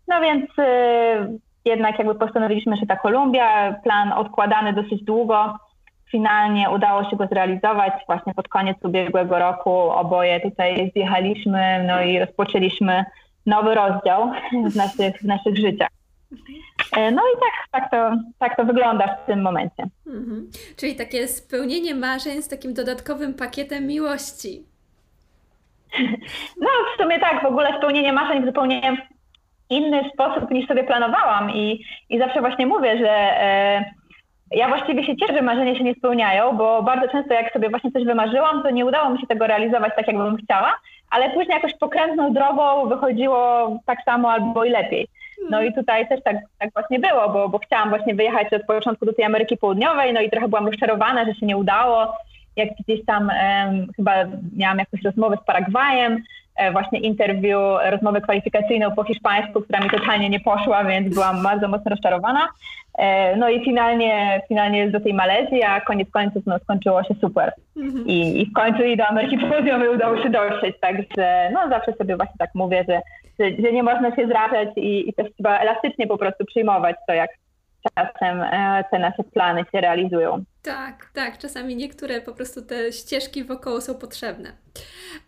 No 0.08 0.20
więc 0.20 0.58
e, 0.58 1.38
jednak 1.64 1.98
jakby 1.98 2.14
postanowiliśmy, 2.14 2.76
że 2.76 2.86
ta 2.86 2.96
Kolumbia, 2.96 3.74
plan 3.84 4.12
odkładany 4.12 4.72
dosyć 4.72 5.04
długo, 5.04 5.58
finalnie 6.10 6.70
udało 6.70 7.10
się 7.10 7.16
go 7.16 7.26
zrealizować 7.26 7.92
właśnie 8.06 8.34
pod 8.34 8.48
koniec 8.48 8.76
ubiegłego 8.84 9.38
roku. 9.38 9.70
Oboje 9.90 10.40
tutaj 10.40 10.90
zjechaliśmy, 10.94 11.84
no 11.86 12.02
i 12.02 12.18
rozpoczęliśmy 12.18 13.04
nowy 13.46 13.74
rozdział 13.74 14.32
w 14.70 14.76
naszych, 14.76 15.16
w 15.16 15.24
naszych 15.24 15.56
życiach. 15.56 15.88
E, 16.96 17.10
no 17.10 17.22
i 17.22 17.40
tak, 17.40 17.68
tak, 17.70 17.90
to, 17.90 18.16
tak 18.38 18.56
to 18.56 18.64
wygląda 18.64 19.16
w 19.16 19.26
tym 19.26 19.42
momencie. 19.42 19.84
Mhm. 20.06 20.50
Czyli 20.76 20.96
takie 20.96 21.28
spełnienie 21.28 21.94
marzeń 21.94 22.42
z 22.42 22.48
takim 22.48 22.74
dodatkowym 22.74 23.34
pakietem 23.34 23.86
miłości. 23.86 24.62
No 26.60 26.68
w 26.94 27.02
sumie 27.02 27.20
tak, 27.20 27.42
w 27.42 27.46
ogóle 27.46 27.78
spełnienie 27.78 28.12
marzeń 28.12 28.46
zupełnie 28.46 28.96
inny 29.72 30.10
sposób 30.14 30.50
niż 30.50 30.66
sobie 30.66 30.84
planowałam 30.84 31.50
i, 31.50 31.84
i 32.10 32.18
zawsze 32.18 32.40
właśnie 32.40 32.66
mówię, 32.66 32.98
że 32.98 33.10
e, 33.42 33.84
ja 34.50 34.68
właściwie 34.68 35.04
się 35.04 35.16
cieszę, 35.16 35.34
że 35.34 35.42
marzenia 35.42 35.74
się 35.74 35.84
nie 35.84 35.94
spełniają, 35.94 36.56
bo 36.56 36.82
bardzo 36.82 37.08
często 37.08 37.34
jak 37.34 37.52
sobie 37.52 37.70
właśnie 37.70 37.92
coś 37.92 38.04
wymarzyłam, 38.04 38.62
to 38.62 38.70
nie 38.70 38.86
udało 38.86 39.10
mi 39.10 39.20
się 39.20 39.26
tego 39.26 39.46
realizować 39.46 39.92
tak, 39.96 40.06
jakbym 40.06 40.36
chciała, 40.36 40.74
ale 41.10 41.30
później 41.30 41.54
jakoś 41.54 41.74
pokrętną 41.74 42.32
drogą 42.32 42.88
wychodziło 42.88 43.70
tak 43.86 43.98
samo 44.04 44.32
albo 44.32 44.64
i 44.64 44.70
lepiej. 44.70 45.08
No 45.50 45.62
i 45.62 45.74
tutaj 45.74 46.08
też 46.08 46.22
tak, 46.22 46.36
tak 46.58 46.72
właśnie 46.72 46.98
było, 46.98 47.28
bo, 47.28 47.48
bo 47.48 47.58
chciałam 47.58 47.88
właśnie 47.88 48.14
wyjechać 48.14 48.52
od 48.52 48.66
początku 48.66 49.06
do 49.06 49.12
tej 49.12 49.24
Ameryki 49.24 49.56
Południowej, 49.56 50.12
no 50.12 50.20
i 50.20 50.30
trochę 50.30 50.48
byłam 50.48 50.66
rozczarowana, 50.66 51.24
że 51.24 51.34
się 51.34 51.46
nie 51.46 51.56
udało. 51.56 52.16
Jak 52.56 52.68
gdzieś 52.80 53.04
tam 53.04 53.22
um, 53.22 53.86
chyba 53.96 54.12
miałam 54.56 54.78
jakąś 54.78 55.02
rozmowę 55.02 55.36
z 55.42 55.46
Paragwajem, 55.46 56.22
właśnie 56.72 57.00
interwiu, 57.00 57.58
rozmowę 57.90 58.20
kwalifikacyjną 58.20 58.90
po 58.90 59.04
hiszpańsku, 59.04 59.60
która 59.60 59.80
mi 59.80 59.90
totalnie 59.90 60.30
nie 60.30 60.40
poszła, 60.40 60.84
więc 60.84 61.14
byłam 61.14 61.42
bardzo 61.42 61.68
mocno 61.68 61.90
rozczarowana. 61.90 62.48
E, 62.98 63.36
no 63.36 63.48
i 63.48 63.64
finalnie, 63.64 64.42
finalnie 64.48 64.90
do 64.90 65.00
tej 65.00 65.14
Malezji, 65.14 65.62
a 65.62 65.80
koniec 65.80 66.10
końców 66.10 66.42
no, 66.46 66.58
skończyło 66.58 67.04
się 67.04 67.14
super. 67.20 67.52
Mhm. 67.76 68.06
I, 68.06 68.40
I 68.40 68.46
w 68.46 68.52
końcu 68.52 68.82
i 68.82 68.96
do 68.96 69.06
Ameryki 69.06 69.38
Południowej 69.48 69.88
udało 69.88 70.22
się 70.22 70.30
dotrzeć, 70.30 70.80
także 70.80 71.50
no 71.52 71.68
zawsze 71.68 71.92
sobie 71.92 72.16
właśnie 72.16 72.36
tak 72.38 72.50
mówię, 72.54 72.84
że, 72.88 73.00
że, 73.40 73.62
że 73.62 73.72
nie 73.72 73.82
można 73.82 74.16
się 74.16 74.26
zrażać 74.26 74.68
i, 74.76 75.08
i 75.08 75.12
też 75.12 75.26
trzeba 75.34 75.58
elastycznie 75.58 76.06
po 76.06 76.18
prostu 76.18 76.44
przyjmować 76.44 76.96
to, 77.08 77.14
jak, 77.14 77.30
czasem 77.96 78.42
e, 78.42 78.84
te 78.90 78.98
nasze 78.98 79.24
plany 79.24 79.64
się 79.72 79.80
realizują. 79.80 80.44
Tak, 80.62 81.10
tak. 81.12 81.38
Czasami 81.38 81.76
niektóre 81.76 82.20
po 82.20 82.32
prostu 82.32 82.62
te 82.62 82.92
ścieżki 82.92 83.44
wokoło 83.44 83.80
są 83.80 83.94
potrzebne. 83.94 84.56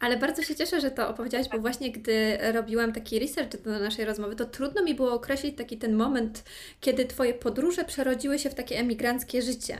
Ale 0.01 0.17
bardzo 0.17 0.43
się 0.43 0.55
cieszę, 0.55 0.81
że 0.81 0.91
to 0.91 1.09
opowiedziałaś, 1.09 1.49
bo 1.49 1.59
właśnie 1.59 1.93
gdy 1.93 2.39
robiłam 2.53 2.93
taki 2.93 3.19
research 3.19 3.63
do 3.63 3.79
naszej 3.79 4.05
rozmowy, 4.05 4.37
to 4.37 4.45
trudno 4.45 4.83
mi 4.83 4.95
było 4.95 5.13
określić 5.13 5.57
taki 5.57 5.79
ten 5.79 5.95
moment, 5.95 6.45
kiedy 6.81 7.05
Twoje 7.05 7.35
podróże 7.35 7.85
przerodziły 7.85 8.39
się 8.39 8.51
w 8.51 8.55
takie 8.55 8.79
emigranckie 8.79 9.43
życie. 9.43 9.79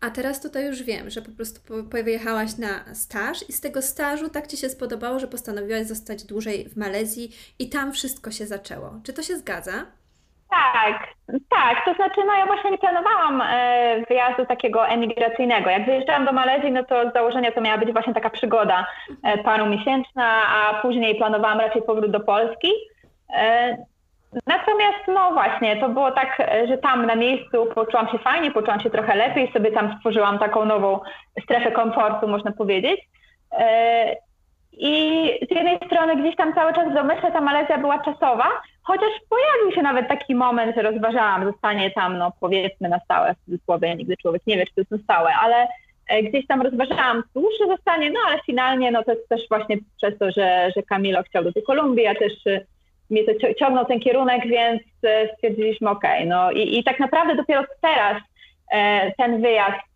A 0.00 0.10
teraz 0.10 0.42
tutaj 0.42 0.66
już 0.66 0.82
wiem, 0.82 1.10
że 1.10 1.22
po 1.22 1.30
prostu 1.30 1.60
pojechałaś 1.90 2.56
na 2.58 2.94
staż 2.94 3.48
i 3.48 3.52
z 3.52 3.60
tego 3.60 3.82
stażu 3.82 4.28
tak 4.28 4.46
Ci 4.46 4.56
się 4.56 4.70
spodobało, 4.70 5.18
że 5.18 5.28
postanowiłaś 5.28 5.86
zostać 5.86 6.24
dłużej 6.24 6.68
w 6.68 6.76
Malezji 6.76 7.36
i 7.58 7.68
tam 7.68 7.92
wszystko 7.92 8.30
się 8.30 8.46
zaczęło. 8.46 9.00
Czy 9.04 9.12
to 9.12 9.22
się 9.22 9.38
zgadza? 9.38 9.86
Tak, 10.50 11.08
tak. 11.50 11.84
To 11.84 11.94
znaczy, 11.94 12.20
no 12.26 12.34
ja 12.34 12.46
właśnie 12.46 12.70
nie 12.70 12.78
planowałam 12.78 13.42
e, 13.42 14.02
wyjazdu 14.08 14.46
takiego 14.46 14.86
emigracyjnego. 14.86 15.70
Jak 15.70 15.86
wyjeżdżałam 15.86 16.24
do 16.24 16.32
Malezji, 16.32 16.72
no 16.72 16.84
to 16.84 17.10
z 17.10 17.12
założenia 17.12 17.52
to 17.52 17.60
miała 17.60 17.78
być 17.78 17.92
właśnie 17.92 18.14
taka 18.14 18.30
przygoda 18.30 18.86
e, 19.22 19.38
parumiesięczna, 19.38 20.42
a 20.48 20.74
później 20.82 21.14
planowałam 21.14 21.60
raczej 21.60 21.82
powrót 21.82 22.10
do 22.10 22.20
Polski. 22.20 22.72
E, 23.34 23.76
natomiast 24.46 25.08
no 25.08 25.32
właśnie, 25.32 25.76
to 25.76 25.88
było 25.88 26.10
tak, 26.10 26.42
że 26.68 26.78
tam 26.78 27.06
na 27.06 27.14
miejscu 27.14 27.66
poczułam 27.74 28.08
się 28.08 28.18
fajnie, 28.18 28.50
poczułam 28.50 28.80
się 28.80 28.90
trochę 28.90 29.14
lepiej, 29.14 29.52
sobie 29.52 29.72
tam 29.72 29.94
stworzyłam 29.96 30.38
taką 30.38 30.64
nową 30.64 31.00
strefę 31.42 31.72
komfortu, 31.72 32.28
można 32.28 32.52
powiedzieć. 32.52 33.00
I 34.72 35.30
z 35.50 35.54
jednej 35.54 35.78
strony 35.86 36.16
gdzieś 36.16 36.36
tam 36.36 36.54
cały 36.54 36.74
czas 36.74 36.88
w 36.90 36.94
domyśle 36.94 37.32
ta 37.32 37.40
Malezja 37.40 37.78
była 37.78 37.98
czasowa, 37.98 38.48
chociaż 38.86 39.10
pojawił 39.28 39.74
się 39.74 39.82
nawet 39.82 40.08
taki 40.08 40.34
moment, 40.34 40.76
że 40.76 40.82
rozważałam 40.82 41.44
zostanie 41.44 41.90
tam, 41.90 42.18
no 42.18 42.32
powiedzmy 42.40 42.88
na 42.88 43.00
stałe, 43.00 43.34
w 43.34 43.44
cudzysłowie, 43.44 43.96
nigdy 43.96 44.16
człowiek 44.16 44.42
nie 44.46 44.56
wie, 44.56 44.66
czy 44.66 44.74
to 44.74 44.80
jest 44.80 44.90
na 44.90 44.98
stałe, 44.98 45.30
ale 45.42 45.68
e, 46.08 46.22
gdzieś 46.22 46.46
tam 46.46 46.62
rozważałam 46.62 47.22
dłuższe 47.34 47.66
zostanie, 47.66 48.10
no 48.10 48.20
ale 48.26 48.40
finalnie 48.46 48.90
no 48.90 49.04
to 49.04 49.12
jest 49.12 49.28
też 49.28 49.48
właśnie 49.48 49.76
przez 49.96 50.18
to, 50.18 50.30
że, 50.30 50.70
że 50.76 50.82
Camilo 50.82 51.22
chciał 51.22 51.44
do 51.44 51.52
tej 51.52 51.62
Kolumbii, 51.62 52.04
ja 52.04 52.14
też 52.14 52.32
e, 52.46 52.60
mnie 53.10 53.24
to 53.24 53.54
ciągnął 53.54 53.84
ten 53.84 54.00
kierunek, 54.00 54.46
więc 54.46 54.82
e, 55.02 55.34
stwierdziliśmy 55.34 55.90
okej, 55.90 56.16
okay, 56.16 56.26
no 56.26 56.50
i, 56.50 56.78
i 56.78 56.84
tak 56.84 57.00
naprawdę 57.00 57.36
dopiero 57.36 57.64
teraz 57.80 58.22
ten 59.18 59.42
wyjazd, 59.42 59.86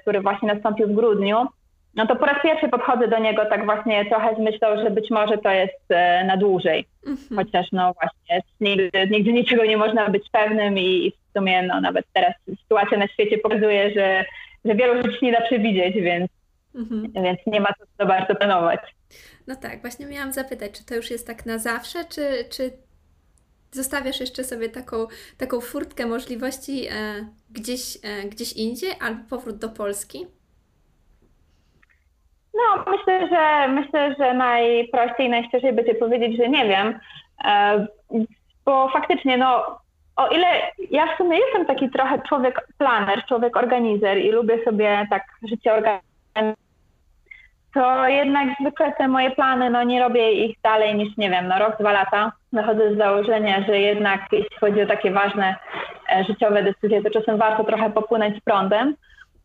który 0.00 0.20
właśnie 0.20 0.54
nastąpił 0.54 0.88
w 0.88 0.92
grudniu, 0.92 1.46
no 1.94 2.06
to 2.06 2.16
po 2.16 2.26
raz 2.26 2.42
pierwszy 2.42 2.68
podchodzę 2.68 3.08
do 3.08 3.18
niego 3.18 3.46
tak 3.46 3.64
właśnie 3.64 4.04
trochę 4.04 4.34
z 4.34 4.38
myślą, 4.38 4.76
że 4.76 4.90
być 4.90 5.10
może 5.10 5.38
to 5.38 5.50
jest 5.50 5.84
e, 5.88 6.24
na 6.24 6.36
dłużej. 6.36 6.86
Mhm. 7.06 7.44
Chociaż 7.46 7.66
no 7.72 7.92
właśnie 8.00 8.42
nigdy, 8.60 8.90
nigdy 9.10 9.32
niczego 9.32 9.64
nie 9.64 9.76
można 9.76 10.08
być 10.08 10.30
pewnym 10.32 10.78
i, 10.78 11.06
i 11.06 11.10
w 11.10 11.38
sumie 11.38 11.62
no 11.62 11.80
nawet 11.80 12.06
teraz 12.12 12.34
sytuacja 12.62 12.98
na 12.98 13.08
świecie 13.08 13.38
pokazuje, 13.38 13.94
że, 13.94 14.24
że 14.64 14.74
wielu 14.74 15.02
rzeczy 15.02 15.18
nie 15.22 15.32
da 15.32 15.40
przewidzieć, 15.40 15.94
więc, 15.94 16.30
mhm. 16.74 17.12
więc 17.12 17.38
nie 17.46 17.60
ma 17.60 17.68
co 17.98 18.06
bardzo 18.06 18.34
planować. 18.34 18.80
No 19.46 19.56
tak, 19.56 19.80
właśnie 19.80 20.06
miałam 20.06 20.32
zapytać, 20.32 20.72
czy 20.72 20.86
to 20.86 20.94
już 20.94 21.10
jest 21.10 21.26
tak 21.26 21.46
na 21.46 21.58
zawsze, 21.58 21.98
czy, 22.04 22.44
czy 22.50 22.70
zostawiasz 23.72 24.20
jeszcze 24.20 24.44
sobie 24.44 24.68
taką, 24.68 25.06
taką 25.38 25.60
furtkę 25.60 26.06
możliwości 26.06 26.86
e, 26.86 26.92
gdzieś, 27.50 27.98
e, 28.02 28.28
gdzieś 28.28 28.52
indziej 28.52 28.90
albo 29.00 29.20
powrót 29.28 29.56
do 29.56 29.68
Polski? 29.68 30.26
No, 32.54 32.84
myślę, 32.86 33.28
że 33.28 33.68
myślę, 33.68 34.14
że 34.18 34.34
najprościej, 34.34 35.28
najszczerzej 35.28 35.72
będzie 35.72 35.94
powiedzieć, 35.94 36.36
że 36.36 36.48
nie 36.48 36.68
wiem, 36.68 36.98
e, 37.44 37.86
bo 38.64 38.88
faktycznie, 38.88 39.36
no, 39.36 39.78
o 40.16 40.28
ile 40.28 40.46
ja 40.90 41.14
w 41.14 41.16
sumie 41.16 41.38
jestem 41.38 41.66
taki 41.66 41.90
trochę 41.90 42.22
człowiek 42.28 42.66
planer, 42.78 43.24
człowiek 43.24 43.56
organizer 43.56 44.18
i 44.18 44.30
lubię 44.30 44.64
sobie 44.64 45.06
tak 45.10 45.22
życie 45.48 45.72
organizować, 45.72 46.10
to 47.74 48.08
jednak 48.08 48.48
zwykle 48.60 48.92
te 48.92 49.08
moje 49.08 49.30
plany, 49.30 49.70
no 49.70 49.82
nie 49.82 50.00
robię 50.00 50.32
ich 50.32 50.56
dalej 50.62 50.94
niż, 50.94 51.16
nie 51.16 51.30
wiem, 51.30 51.48
no 51.48 51.58
rok, 51.58 51.76
dwa 51.80 51.92
lata. 51.92 52.32
Wychodzę 52.52 52.94
z 52.94 52.98
założenia, 52.98 53.62
że 53.66 53.78
jednak 53.78 54.20
jeśli 54.32 54.56
chodzi 54.60 54.82
o 54.82 54.86
takie 54.86 55.10
ważne 55.10 55.56
e, 56.12 56.24
życiowe 56.24 56.62
decyzje, 56.62 57.02
to 57.02 57.10
czasem 57.10 57.38
warto 57.38 57.64
trochę 57.64 57.90
popłynąć 57.90 58.40
prądem 58.44 58.94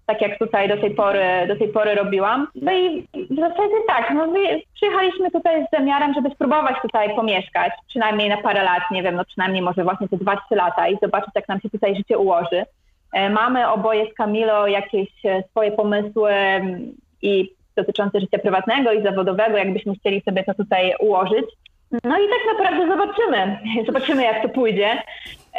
tak 0.05 0.21
jak 0.21 0.39
tutaj 0.39 0.67
do 0.69 0.77
tej 0.77 0.91
pory, 0.91 1.25
do 1.47 1.55
tej 1.55 1.67
pory 1.67 1.95
robiłam. 1.95 2.47
No 2.55 2.73
i 2.73 3.01
w 3.29 3.35
zasadzie 3.35 3.75
tak, 3.87 4.11
no 4.13 4.33
przyjechaliśmy 4.73 5.31
tutaj 5.31 5.65
z 5.65 5.77
zamiarem, 5.77 6.13
żeby 6.13 6.29
spróbować 6.29 6.75
tutaj 6.81 7.15
pomieszkać, 7.15 7.71
przynajmniej 7.87 8.29
na 8.29 8.37
parę 8.37 8.63
lat, 8.63 8.83
nie 8.91 9.03
wiem, 9.03 9.15
no 9.15 9.25
przynajmniej 9.25 9.61
może 9.61 9.83
właśnie 9.83 10.07
te 10.07 10.17
2-3 10.17 10.37
lata 10.51 10.87
i 10.87 10.97
zobaczyć, 11.01 11.29
jak 11.35 11.47
nam 11.47 11.61
się 11.61 11.69
tutaj 11.69 11.95
życie 11.95 12.17
ułoży. 12.17 12.65
E, 13.13 13.29
mamy 13.29 13.69
oboje 13.69 14.11
z 14.11 14.13
Kamilo 14.13 14.67
jakieś 14.67 15.25
e, 15.25 15.43
swoje 15.49 15.71
pomysły 15.71 16.31
mm, 16.31 16.93
i 17.21 17.51
dotyczące 17.75 18.19
życia 18.19 18.39
prywatnego 18.39 18.91
i 18.91 19.03
zawodowego, 19.03 19.57
jakbyśmy 19.57 19.95
chcieli 19.95 20.21
sobie 20.21 20.43
to 20.43 20.53
tutaj 20.53 20.93
ułożyć. 20.99 21.45
No 21.91 22.17
i 22.19 22.27
tak 22.29 22.57
naprawdę 22.57 22.87
zobaczymy. 22.87 23.57
Zobaczymy, 23.87 24.23
jak 24.23 24.41
to 24.41 24.49
pójdzie. 24.49 25.01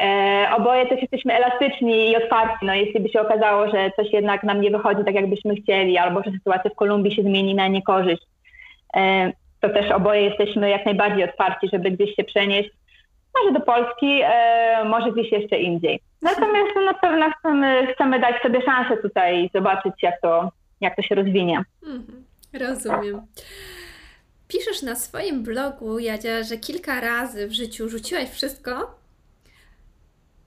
E, 0.01 0.49
oboje 0.57 0.87
też 0.87 1.03
jesteśmy 1.03 1.35
elastyczni 1.35 2.11
i 2.11 2.17
otwarci. 2.17 2.67
No, 2.67 2.75
jeśli 2.75 3.01
by 3.01 3.09
się 3.09 3.21
okazało, 3.21 3.71
że 3.71 3.91
coś 3.97 4.13
jednak 4.13 4.43
nam 4.43 4.61
nie 4.61 4.71
wychodzi 4.71 5.05
tak, 5.05 5.15
jakbyśmy 5.15 5.57
chcieli, 5.57 5.99
albo 5.99 6.23
że 6.23 6.31
sytuacja 6.31 6.71
w 6.71 6.75
Kolumbii 6.75 7.15
się 7.15 7.23
zmieni 7.23 7.55
na 7.55 7.69
niekorzyść, 7.69 8.23
e, 8.97 9.33
to 9.61 9.69
też 9.69 9.91
oboje 9.91 10.23
jesteśmy 10.23 10.71
jak 10.71 10.87
najbardziej 10.87 11.25
otwarci, 11.25 11.69
żeby 11.73 11.91
gdzieś 11.91 12.15
się 12.15 12.25
przenieść. 12.25 12.71
Może 13.39 13.53
do 13.53 13.61
Polski, 13.61 14.21
e, 14.25 14.85
może 14.85 15.13
gdzieś 15.13 15.33
jeszcze 15.33 15.59
indziej. 15.59 16.01
Natomiast 16.23 16.77
na 16.87 16.95
pewno 16.95 17.31
chcemy, 17.39 17.87
chcemy 17.95 18.21
dać 18.21 18.43
sobie 18.43 18.63
szansę 18.63 18.97
tutaj 18.97 19.45
i 19.45 19.51
zobaczyć, 19.55 19.93
jak 20.03 20.21
to, 20.21 20.53
jak 20.81 20.97
to 20.97 21.03
się 21.03 21.15
rozwinie. 21.15 21.63
Mhm, 21.83 22.25
rozumiem. 22.61 23.23
Piszesz 24.49 24.83
na 24.83 24.95
swoim 24.95 25.43
blogu, 25.43 25.99
Jadzia, 25.99 26.43
że 26.43 26.57
kilka 26.57 27.01
razy 27.01 27.49
w 27.49 27.53
życiu 27.53 27.89
rzuciłaś 27.89 28.31
wszystko, 28.31 28.95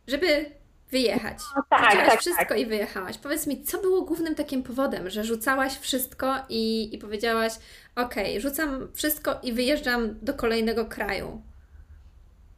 żeby 0.09 0.45
wyjechać. 0.91 1.37
No, 1.55 1.63
tak, 1.69 2.05
tak, 2.05 2.19
wszystko 2.19 2.49
tak. 2.49 2.59
i 2.59 2.65
wyjechałaś. 2.65 3.17
Powiedz 3.17 3.47
mi, 3.47 3.61
co 3.61 3.81
było 3.81 4.01
głównym 4.01 4.35
takim 4.35 4.63
powodem, 4.63 5.09
że 5.09 5.23
rzucałaś 5.23 5.71
wszystko 5.71 6.35
i, 6.49 6.95
i 6.95 6.97
powiedziałaś, 6.97 7.51
ok, 7.95 8.15
rzucam 8.37 8.87
wszystko 8.95 9.31
i 9.43 9.53
wyjeżdżam 9.53 10.01
do 10.21 10.33
kolejnego 10.33 10.85
kraju? 10.85 11.41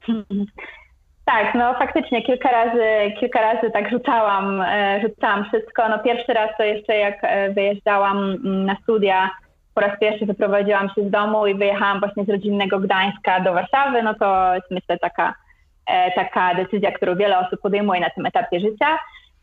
Tak, 1.26 1.56
no 1.56 1.74
faktycznie 1.74 2.24
kilka 2.24 2.52
razy, 2.52 3.12
kilka 3.20 3.42
razy 3.42 3.72
tak 3.72 3.90
rzucałam, 3.90 4.62
e, 4.62 5.02
rzucałam 5.02 5.46
wszystko. 5.46 5.90
No 5.90 6.00
pierwszy 6.00 6.34
raz 6.34 6.50
to 6.58 6.64
jeszcze 6.64 6.98
jak 6.98 7.20
e, 7.22 7.52
wyjeżdżałam 7.54 8.18
mm, 8.18 8.66
na 8.66 8.76
studia 8.84 9.30
po 9.74 9.82
raz 9.82 10.00
pierwszy 10.00 10.26
wyprowadziłam 10.26 10.90
się 10.90 11.08
z 11.08 11.12
domu 11.12 11.48
i 11.48 11.56
wyjechałam 11.56 12.00
właśnie 12.00 12.26
z 12.26 12.30
rodzinnego 12.30 12.80
Gdańska 12.80 13.40
do 13.40 13.54
Warszawy, 13.54 14.04
no 14.04 14.14
to 14.14 14.56
jest 14.56 14.72
myślę 14.72 15.00
taka, 15.00 15.34
taka 16.16 16.56
decyzja, 16.56 16.92
którą 16.92 17.16
wiele 17.16 17.40
osób 17.40 17.62
podejmuje 17.62 18.02
na 18.02 18.10
tym 18.10 18.26
etapie 18.26 18.60
życia. 18.60 19.00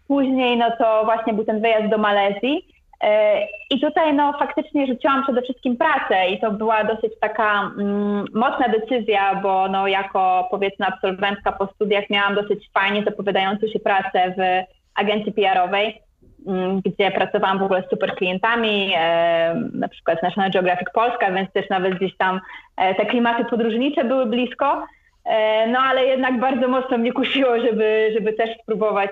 Później 0.09 0.57
no 0.57 0.71
to 0.79 1.05
właśnie 1.05 1.33
był 1.33 1.45
ten 1.45 1.61
wyjazd 1.61 1.89
do 1.89 1.99
Malezji 1.99 2.69
e, 3.03 3.41
i 3.71 3.81
tutaj 3.81 4.15
no 4.15 4.33
faktycznie 4.39 4.87
rzuciłam 4.87 5.23
przede 5.23 5.43
wszystkim 5.43 5.77
pracę 5.77 6.29
i 6.31 6.41
to 6.41 6.51
była 6.51 6.85
dosyć 6.85 7.13
taka 7.21 7.61
mm, 7.61 8.25
mocna 8.35 8.69
decyzja, 8.69 9.35
bo 9.35 9.69
no 9.69 9.89
jako 9.89 10.49
powiedzmy 10.51 10.87
absolwentka 10.87 11.53
po 11.53 11.67
studiach 11.67 12.11
miałam 12.11 12.35
dosyć 12.35 12.71
fajnie 12.75 13.05
zapowiadającą 13.05 13.67
się 13.67 13.79
pracę 13.79 14.35
w 14.39 14.65
agencji 14.95 15.33
PR-owej 15.33 16.09
Mm, 16.47 16.81
gdzie 16.81 17.11
pracowałam 17.11 17.59
w 17.59 17.63
ogóle 17.63 17.83
z 17.83 17.91
super 17.91 18.15
klientami, 18.15 18.93
e, 18.97 19.55
na 19.73 19.89
przykład 19.89 20.23
National 20.23 20.51
Geographic 20.51 20.89
Polska, 20.95 21.33
więc 21.33 21.53
też 21.53 21.69
nawet 21.71 21.95
gdzieś 21.95 22.17
tam 22.17 22.41
e, 22.77 22.95
te 22.95 23.07
klimaty 23.07 23.45
podróżnicze 23.45 24.05
były 24.05 24.27
blisko. 24.27 24.87
E, 25.25 25.67
no 25.67 25.79
ale 25.79 26.05
jednak 26.05 26.41
bardzo 26.41 26.69
mocno 26.69 26.99
mnie 26.99 27.13
kusiło, 27.13 27.61
żeby, 27.61 28.11
żeby 28.19 28.33
też 28.33 28.51
spróbować 28.63 29.11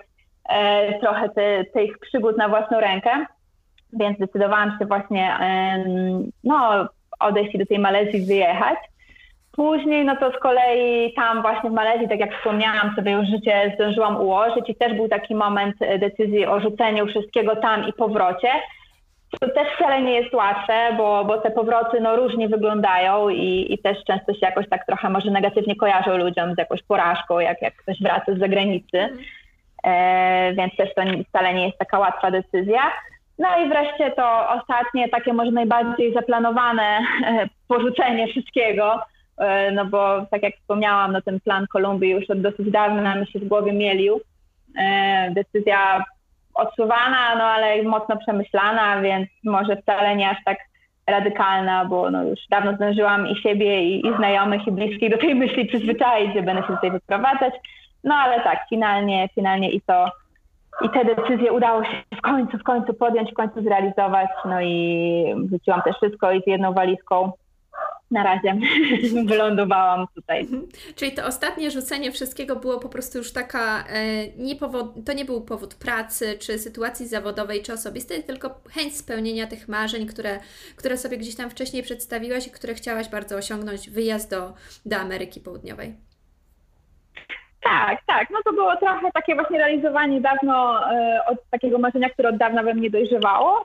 trochę 1.01 1.29
te, 1.29 1.65
tych 1.65 1.99
przygód 1.99 2.37
na 2.37 2.49
własną 2.49 2.81
rękę. 2.81 3.11
Więc 3.93 4.17
zdecydowałam 4.17 4.77
się 4.79 4.87
właśnie 4.87 5.39
no, 6.45 6.89
odejść 7.21 7.55
i 7.55 7.59
do 7.59 7.67
tej 7.67 7.79
Malezji 7.79 8.27
wyjechać. 8.27 8.79
Później, 9.53 10.05
no 10.05 10.17
to 10.17 10.33
z 10.33 10.39
kolei 10.39 11.15
tam 11.15 11.43
właśnie 11.43 11.71
w 11.71 11.73
Malezji, 11.73 12.09
tak 12.09 12.21
jak 12.21 12.37
wspomniałam, 12.37 12.95
sobie 12.97 13.13
już 13.13 13.29
życie 13.29 13.73
zdążyłam 13.75 14.17
ułożyć 14.17 14.69
i 14.69 14.75
też 14.75 14.95
był 14.95 15.09
taki 15.09 15.35
moment 15.35 15.77
e, 15.81 15.99
decyzji 15.99 16.47
o 16.47 16.61
rzuceniu 16.61 17.07
wszystkiego 17.07 17.57
tam 17.57 17.89
i 17.89 17.93
powrocie. 17.93 18.49
To 19.40 19.49
też 19.49 19.68
wcale 19.76 20.02
nie 20.02 20.12
jest 20.12 20.35
łatwe, 20.35 20.95
bo, 20.97 21.25
bo 21.25 21.38
te 21.38 21.50
powroty 21.50 22.00
no, 22.00 22.16
różnie 22.16 22.49
wyglądają 22.49 23.28
i, 23.28 23.66
i 23.75 23.78
też 23.78 23.99
często 24.06 24.33
się 24.33 24.38
jakoś 24.42 24.68
tak 24.68 24.87
trochę 24.87 25.11
może 25.11 25.30
negatywnie 25.30 25.76
kojarzą 25.76 26.16
ludziom 26.16 26.54
z 26.54 26.59
jakąś 26.59 26.83
porażką, 26.83 27.40
jak, 27.40 27.62
jak 27.62 27.76
ktoś 27.76 28.02
wraca 28.02 28.35
z 28.35 28.38
zagranicy. 28.38 28.99
Mm. 28.99 29.18
E, 29.85 30.52
więc 30.54 30.76
też 30.76 30.95
to 30.95 31.02
wcale 31.28 31.54
nie 31.54 31.66
jest 31.66 31.78
taka 31.78 31.99
łatwa 31.99 32.30
decyzja. 32.30 32.83
No 33.38 33.49
i 33.64 33.68
wreszcie 33.68 34.11
to 34.11 34.50
ostatnie, 34.50 35.09
takie 35.09 35.33
może 35.33 35.50
najbardziej 35.50 36.14
zaplanowane 36.14 36.99
e, 37.26 37.49
porzucenie 37.68 38.28
wszystkiego, 38.28 39.00
E, 39.38 39.73
no 39.73 39.85
bo 39.85 40.26
tak 40.30 40.42
jak 40.42 40.56
wspomniałam, 40.56 41.12
no 41.12 41.23
ten 41.23 41.40
plan 41.40 41.66
Kolumbii 41.66 42.11
już 42.11 42.30
od 42.30 42.40
dosyć 42.40 42.71
dawna 42.71 43.14
mi 43.14 43.26
się 43.26 43.38
w 43.38 43.49
głowie 43.49 43.73
mielił. 43.73 44.21
Decyzja 45.30 46.04
odsuwana, 46.57 47.35
no 47.39 47.45
ale 47.45 47.83
mocno 47.83 48.17
przemyślana, 48.17 49.01
więc 49.01 49.29
może 49.45 49.77
wcale 49.77 50.17
nie 50.17 50.31
aż 50.31 50.37
tak 50.45 50.59
radykalna, 51.07 51.85
bo 51.85 52.11
no 52.11 52.25
już 52.25 52.41
dawno 52.51 52.75
zdążyłam 52.75 53.29
i 53.29 53.37
siebie, 53.37 53.83
i, 53.83 54.07
i 54.07 54.17
znajomych, 54.17 54.67
i 54.67 54.73
bliskich 54.73 55.11
do 55.11 55.19
tej 55.19 55.35
myśli 55.35 55.67
przyzwyczaić, 55.67 56.35
że 56.35 56.43
będę 56.43 56.63
się 56.63 56.75
tutaj 56.75 56.91
wyprowadzać. 56.91 57.55
No 58.05 58.15
ale 58.15 58.41
tak, 58.41 58.59
finalnie, 58.69 59.29
finalnie 59.35 59.71
i 59.71 59.81
to, 59.81 60.11
i 60.83 60.89
te 60.91 61.05
decyzje 61.05 61.53
udało 61.53 61.85
się 61.85 62.03
w 62.19 62.21
końcu, 62.21 62.59
w 62.59 62.63
końcu 62.63 62.95
podjąć, 62.95 63.31
w 63.31 63.35
końcu 63.35 63.63
zrealizować. 63.63 64.29
No 64.45 64.61
i 64.61 65.35
wróciłam 65.45 65.83
też 65.83 65.97
wszystko 65.97 66.33
i 66.33 66.43
z 66.43 66.47
jedną 66.47 66.73
walizką 66.73 67.33
na 68.11 68.23
razie 68.23 68.57
wylądowałam 69.29 70.07
tutaj. 70.15 70.41
Mhm. 70.41 70.67
Czyli 70.97 71.13
to 71.13 71.27
ostatnie 71.27 71.71
rzucenie 71.71 72.13
wszystkiego 72.13 72.57
było 72.57 72.81
po 72.81 72.89
prostu 72.89 73.19
już 73.19 73.33
taka, 73.33 73.85
e, 73.89 74.29
nie 74.37 74.57
powod, 74.57 74.87
to 75.07 75.13
nie 75.13 75.25
był 75.25 75.41
powód 75.41 75.75
pracy, 75.75 76.39
czy 76.39 76.59
sytuacji 76.59 77.07
zawodowej, 77.07 77.63
czy 77.63 77.73
osobistej, 77.73 78.23
tylko 78.23 78.61
chęć 78.71 78.97
spełnienia 78.97 79.47
tych 79.47 79.69
marzeń, 79.69 80.07
które, 80.07 80.39
które 80.77 80.97
sobie 80.97 81.17
gdzieś 81.17 81.37
tam 81.37 81.51
wcześniej 81.51 81.83
przedstawiłaś 81.83 82.47
i 82.47 82.51
które 82.51 82.75
chciałaś 82.75 83.09
bardzo 83.09 83.37
osiągnąć, 83.37 83.91
wyjazd 83.91 84.31
do, 84.31 84.53
do 84.87 84.97
Ameryki 84.97 85.41
Południowej. 85.41 85.95
Tak, 87.63 87.99
tak. 88.07 88.31
No 88.31 88.39
to 88.45 88.53
było 88.53 88.77
trochę 88.77 89.13
takie 89.15 89.35
właśnie 89.35 89.59
realizowanie 89.59 90.21
dawno 90.21 90.81
e, 90.91 91.21
od 91.27 91.51
takiego 91.51 91.79
marzenia, 91.79 92.11
które 92.11 92.29
od 92.29 92.37
dawna 92.37 92.63
we 92.63 92.75
mnie 92.75 92.91
dojrzewało. 92.91 93.65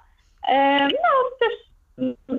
E, 0.50 0.80
no 0.88 1.38
też 1.40 1.54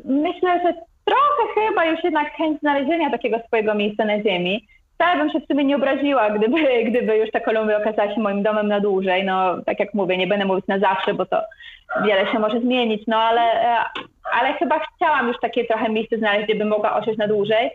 myślę, 0.05 0.61
że 0.63 0.75
trochę 1.05 1.69
chyba 1.69 1.85
już 1.85 2.05
jednak 2.05 2.33
chęć 2.33 2.61
znalezienia 2.61 3.11
takiego 3.11 3.39
swojego 3.47 3.75
miejsca 3.75 4.05
na 4.05 4.23
ziemi. 4.23 4.67
Wcale 4.95 5.19
bym 5.19 5.31
się 5.31 5.41
w 5.41 5.47
sumie 5.47 5.65
nie 5.65 5.77
obraziła, 5.77 6.31
gdyby, 6.31 6.57
gdyby 6.91 7.17
już 7.17 7.31
ta 7.31 7.41
Kolumbia 7.41 7.79
okazała 7.79 8.15
się 8.15 8.21
moim 8.21 8.43
domem 8.43 8.69
na 8.69 8.81
dłużej. 8.81 9.25
No, 9.25 9.63
tak 9.67 9.81
jak 9.81 9.95
mówię, 9.95 10.17
nie 10.17 10.27
będę 10.27 10.45
mówić 10.45 10.67
na 10.69 10.79
zawsze, 10.79 11.15
bo 11.15 11.27
to 11.27 11.43
wiele 12.05 12.33
się 12.33 12.39
może 12.39 12.61
zmienić, 12.61 13.03
no 13.07 13.17
ale, 13.17 13.43
ale 14.33 14.55
chyba 14.55 14.81
chciałam 14.97 15.29
już 15.29 15.37
takie 15.41 15.65
trochę 15.65 15.89
miejsce 15.89 16.19
znaleźć, 16.19 16.45
gdzie 16.45 16.55
bym 16.55 16.69
mogła 16.69 16.97
osiąść 16.97 17.19
na 17.19 17.29
dłużej. 17.29 17.71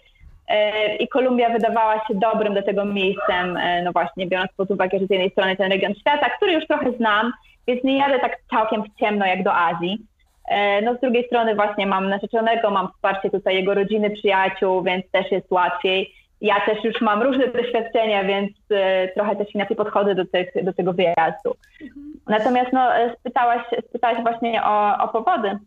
E, 0.48 0.96
I 0.96 1.08
Kolumbia 1.08 1.50
wydawała 1.50 1.96
się 2.08 2.14
dobrym 2.14 2.54
do 2.54 2.64
tego 2.64 2.86
miejscem, 2.86 3.58
e, 3.58 3.82
no 3.82 3.92
właśnie, 3.92 4.28
biorąc 4.28 4.52
pod 4.58 4.72
uwagę, 4.72 5.00
że 5.00 5.06
z 5.06 5.10
jednej 5.10 5.32
strony 5.32 5.56
ten 5.56 5.72
region 5.72 5.96
świata, 5.96 6.30
który 6.30 6.54
już 6.54 6.68
trochę 6.68 6.92
znam, 6.92 7.32
więc 7.68 7.84
nie 7.84 7.98
jadę 7.98 8.20
tak 8.20 8.38
całkiem 8.50 8.84
w 8.84 9.00
ciemno 9.00 9.26
jak 9.26 9.44
do 9.44 9.56
Azji. 9.56 9.98
E, 10.48 10.82
no 10.82 10.96
z 10.96 11.00
drugiej 11.00 11.28
strony 11.28 11.56
właśnie 11.56 11.88
mam 11.88 12.10
narzeczonego, 12.10 12.72
mam 12.72 12.88
wsparcie 12.88 13.30
tutaj 13.30 13.56
jego 13.56 13.74
rodziny, 13.74 14.10
przyjaciół, 14.10 14.84
więc 14.84 15.12
też 15.12 15.32
jest 15.32 15.52
łatwiej. 15.52 16.14
Ja 16.42 16.62
też 16.66 16.84
już 16.84 17.02
mam 17.02 17.22
różne 17.22 17.48
doświadczenia, 17.62 18.24
więc 18.24 18.52
e, 18.72 19.08
trochę 19.08 19.36
też 19.36 19.56
inaczej 19.56 19.76
podchodzę 19.76 20.16
do, 20.16 20.26
tych, 20.26 20.64
do 20.64 20.74
tego 20.74 20.94
wyjazdu. 20.94 21.56
Mhm. 21.82 22.14
Natomiast 22.28 22.74
no, 22.74 22.96
e, 22.96 23.16
spytałaś, 23.20 23.62
spytałaś 23.90 24.22
właśnie 24.22 24.64
o, 24.64 24.98
o 24.98 25.08
powody. 25.08 25.58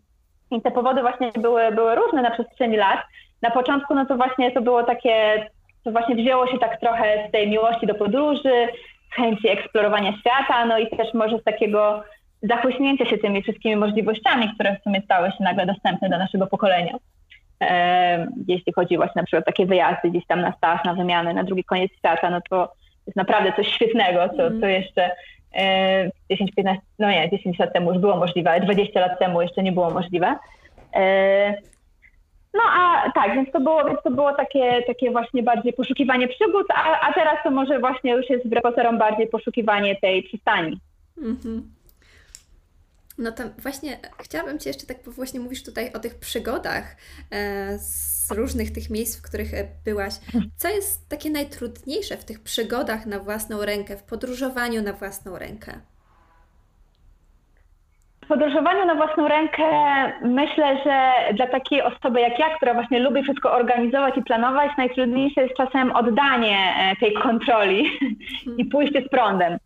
I 0.50 0.60
te 0.60 0.70
powody 0.70 1.00
właśnie 1.00 1.30
były, 1.38 1.72
były 1.72 1.94
różne 1.94 2.22
na 2.22 2.30
przestrzeni 2.30 2.76
lat. 2.76 2.98
Na 3.42 3.50
początku 3.50 3.94
no 3.94 4.06
to 4.06 4.16
właśnie 4.16 4.50
to 4.50 4.60
było 4.60 4.82
takie, 4.82 5.46
to 5.84 5.90
właśnie 5.92 6.14
wzięło 6.14 6.46
się 6.46 6.58
tak 6.58 6.80
trochę 6.80 7.28
z 7.28 7.32
tej 7.32 7.48
miłości 7.48 7.86
do 7.86 7.94
podróży, 7.94 8.68
z 9.12 9.14
chęci 9.14 9.48
eksplorowania 9.48 10.12
świata, 10.18 10.66
no 10.66 10.78
i 10.78 10.90
też 10.90 11.14
może 11.14 11.38
z 11.38 11.44
takiego 11.44 12.02
zachłyśnięcie 12.42 13.06
się 13.06 13.18
tymi 13.18 13.42
wszystkimi 13.42 13.76
możliwościami, 13.76 14.54
które 14.54 14.76
w 14.76 14.82
sumie 14.82 15.02
stały 15.04 15.28
się 15.28 15.44
nagle 15.44 15.66
dostępne 15.66 16.08
dla 16.08 16.18
naszego 16.18 16.46
pokolenia. 16.46 16.96
Jeśli 18.48 18.72
chodzi 18.72 18.96
właśnie 18.96 19.20
na 19.20 19.26
przykład 19.26 19.44
takie 19.44 19.66
wyjazdy 19.66 20.10
gdzieś 20.10 20.26
tam 20.26 20.40
na 20.40 20.52
staż, 20.52 20.84
na 20.84 20.94
wymiany, 20.94 21.34
na 21.34 21.44
drugi 21.44 21.64
koniec 21.64 21.92
świata, 21.98 22.30
no 22.30 22.40
to 22.50 22.72
jest 23.06 23.16
naprawdę 23.16 23.52
coś 23.56 23.68
świetnego, 23.68 24.28
co, 24.28 24.36
co 24.36 24.42
mhm. 24.42 24.72
jeszcze 24.72 25.10
e, 25.54 26.10
10-15, 26.30 26.76
no 26.98 27.10
nie, 27.10 27.30
10 27.30 27.58
lat 27.58 27.72
temu 27.72 27.92
już 27.92 28.00
było 28.00 28.16
możliwe, 28.16 28.50
ale 28.50 28.60
20 28.60 29.00
lat 29.00 29.18
temu 29.18 29.42
jeszcze 29.42 29.62
nie 29.62 29.72
było 29.72 29.90
możliwe. 29.90 30.36
No 32.54 32.62
a 32.78 33.10
tak, 33.14 33.34
więc 33.34 33.52
to 33.52 33.60
było, 33.60 33.84
więc 33.84 34.02
to 34.02 34.10
było 34.10 34.32
takie, 34.32 34.82
takie 34.86 35.10
właśnie 35.10 35.42
bardziej 35.42 35.72
poszukiwanie 35.72 36.28
przygód, 36.28 36.66
a, 36.74 37.00
a 37.00 37.12
teraz 37.12 37.34
to 37.44 37.50
może 37.50 37.78
właśnie 37.78 38.12
już 38.12 38.30
jest 38.30 38.46
wbrew 38.46 38.62
pozorom 38.62 38.98
bardziej 38.98 39.26
poszukiwanie 39.26 39.96
tej 39.96 40.22
przystani. 40.22 40.80
Mhm. 41.18 41.79
No 43.20 43.32
to 43.32 43.42
właśnie 43.58 43.98
chciałabym 44.18 44.58
Cię 44.58 44.70
jeszcze 44.70 44.86
tak, 44.86 44.96
bo 45.06 45.10
właśnie 45.10 45.40
mówisz 45.40 45.62
tutaj 45.64 45.92
o 45.92 45.98
tych 45.98 46.18
przygodach 46.18 46.96
e, 47.30 47.78
z 47.78 48.30
różnych 48.30 48.72
tych 48.72 48.90
miejsc, 48.90 49.18
w 49.18 49.22
których 49.22 49.54
e, 49.54 49.64
byłaś. 49.84 50.14
Co 50.56 50.68
jest 50.68 51.08
takie 51.08 51.30
najtrudniejsze 51.30 52.16
w 52.16 52.24
tych 52.24 52.42
przygodach 52.42 53.06
na 53.06 53.18
własną 53.18 53.64
rękę, 53.64 53.96
w 53.96 54.02
podróżowaniu 54.02 54.82
na 54.82 54.92
własną 54.92 55.38
rękę? 55.38 55.72
Podróżowaniu 58.28 58.86
na 58.86 58.94
własną 58.94 59.28
rękę 59.28 59.64
myślę, 60.22 60.78
że 60.84 61.12
dla 61.34 61.46
takiej 61.46 61.82
osoby 61.82 62.20
jak 62.20 62.38
ja, 62.38 62.56
która 62.56 62.74
właśnie 62.74 62.98
lubi 62.98 63.22
wszystko 63.22 63.52
organizować 63.52 64.16
i 64.16 64.22
planować, 64.22 64.70
najtrudniejsze 64.78 65.42
jest 65.42 65.56
czasem 65.56 65.92
oddanie 65.92 66.74
e, 66.76 66.96
tej 66.96 67.14
kontroli 67.14 67.90
i 68.58 68.64
pójście 68.64 69.02
z 69.02 69.08
prądem. 69.08 69.58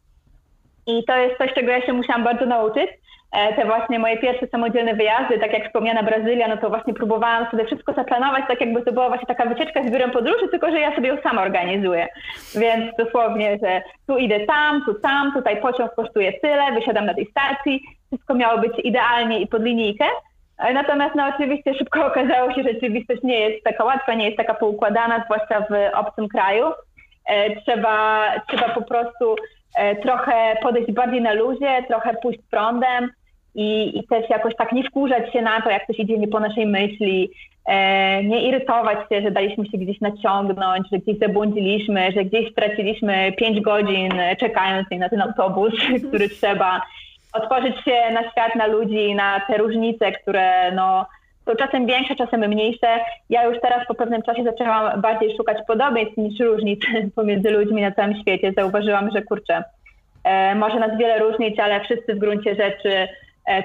I 0.87 1.05
to 1.05 1.17
jest 1.17 1.39
coś, 1.39 1.53
czego 1.53 1.71
ja 1.71 1.87
się 1.87 1.93
musiałam 1.93 2.25
bardzo 2.25 2.47
nauczyć 2.47 2.91
te 3.57 3.65
właśnie 3.65 3.99
moje 3.99 4.19
pierwsze 4.19 4.47
samodzielne 4.47 4.95
wyjazdy, 4.95 5.39
tak 5.39 5.53
jak 5.53 5.67
wspomniana 5.67 6.03
Brazylia, 6.03 6.49
no 6.49 6.57
to 6.57 6.69
właśnie 6.69 6.95
próbowałam 6.95 7.51
sobie 7.51 7.65
wszystko 7.65 7.93
zaplanować, 7.93 8.45
tak 8.49 8.61
jakby 8.61 8.83
to 8.83 8.93
była 8.93 9.09
właśnie 9.09 9.27
taka 9.27 9.47
wycieczka 9.47 9.83
z 9.83 9.91
biurem 9.91 10.11
podróży, 10.11 10.49
tylko 10.51 10.71
że 10.71 10.81
ja 10.81 10.95
sobie 10.95 11.09
ją 11.09 11.17
sama 11.23 11.43
organizuję. 11.43 12.09
Więc 12.55 12.97
dosłownie, 12.99 13.59
że 13.63 13.83
tu 14.07 14.17
idę 14.19 14.41
tam, 14.41 14.85
tu 14.85 14.95
tam, 14.95 15.33
tutaj 15.33 15.61
pociąg 15.63 15.95
kosztuje 15.95 16.33
tyle, 16.33 16.73
wysiadam 16.73 17.07
na 17.07 17.15
tej 17.15 17.27
stacji, 17.27 17.83
wszystko 18.07 18.35
miało 18.35 18.59
być 18.59 18.73
idealnie 18.85 19.41
i 19.41 19.47
pod 19.47 19.63
linijkę. 19.63 20.05
E, 20.59 20.73
natomiast 20.73 21.15
no 21.15 21.27
oczywiście 21.35 21.75
szybko 21.75 22.07
okazało 22.13 22.55
się, 22.55 22.63
że 22.63 22.73
rzeczywistość 22.73 23.23
nie 23.23 23.41
jest 23.41 23.65
taka 23.65 23.85
łatwa, 23.85 24.15
nie 24.15 24.25
jest 24.25 24.37
taka 24.37 24.55
poukładana, 24.55 25.25
zwłaszcza 25.25 25.61
w 25.61 25.95
obcym 25.95 26.29
kraju. 26.29 26.67
E, 27.27 27.61
trzeba, 27.61 28.27
trzeba 28.49 28.69
po 28.69 28.83
prostu 28.83 29.37
trochę 30.03 30.57
podejść 30.63 30.93
bardziej 30.93 31.23
na 31.23 31.33
luzie, 31.33 31.85
trochę 31.89 32.15
pójść 32.23 32.41
prądem, 32.51 33.11
i, 33.55 33.99
i 33.99 34.07
też 34.07 34.31
jakoś 34.31 34.57
tak 34.57 34.73
nie 34.73 34.85
wkurzać 34.85 35.33
się 35.33 35.43
na 35.43 35.61
to, 35.61 35.71
jak 35.71 35.87
coś 35.87 35.99
idzie 35.99 36.19
nie 36.19 36.29
po 36.29 36.41
naszej 36.41 36.67
myśli, 36.67 37.31
e, 37.67 38.25
nie 38.25 38.49
irytować 38.49 38.99
się, 39.09 39.23
że 39.23 39.31
daliśmy 39.31 39.67
się 39.67 39.79
gdzieś 39.79 40.01
naciągnąć, 40.01 40.89
że 40.93 40.99
gdzieś 40.99 41.19
zabłądziliśmy, 41.19 42.13
że 42.13 42.25
gdzieś 42.25 42.53
straciliśmy 42.53 43.33
pięć 43.33 43.61
godzin 43.61 44.11
czekając 44.41 44.91
na 44.91 45.09
ten 45.09 45.23
autobus, 45.23 45.75
który 46.09 46.29
trzeba. 46.29 46.83
Otworzyć 47.33 47.75
się 47.85 48.13
na 48.13 48.31
świat, 48.31 48.55
na 48.55 48.67
ludzi, 48.67 49.15
na 49.15 49.41
te 49.41 49.57
różnice, 49.57 50.13
które 50.13 50.73
no, 50.73 51.07
są 51.47 51.55
czasem 51.55 51.87
większe, 51.87 52.17
czasem 52.17 52.41
mniejsze. 52.41 52.87
Ja 53.31 53.45
już 53.45 53.61
teraz 53.61 53.87
po 53.87 53.95
pewnym 53.95 54.23
czasie 54.23 54.45
zaczęłam 54.45 55.01
bardziej 55.01 55.37
szukać 55.37 55.59
podobieństw 55.67 56.17
niż 56.17 56.41
różnic 56.41 56.81
pomiędzy 57.17 57.51
ludźmi 57.51 57.83
na 57.83 57.93
całym 57.93 58.21
świecie. 58.21 58.53
Zauważyłam, 58.57 59.11
że 59.11 59.23
kurczę, 59.23 59.65
e, 60.25 60.55
może 60.55 60.81
nas 60.81 60.99
wiele 60.99 61.19
różnić, 61.19 61.61
ale 61.61 61.81
wszyscy 61.81 62.15
w 62.15 62.19
gruncie 62.19 62.55
rzeczy 62.55 63.09
E, 63.09 63.09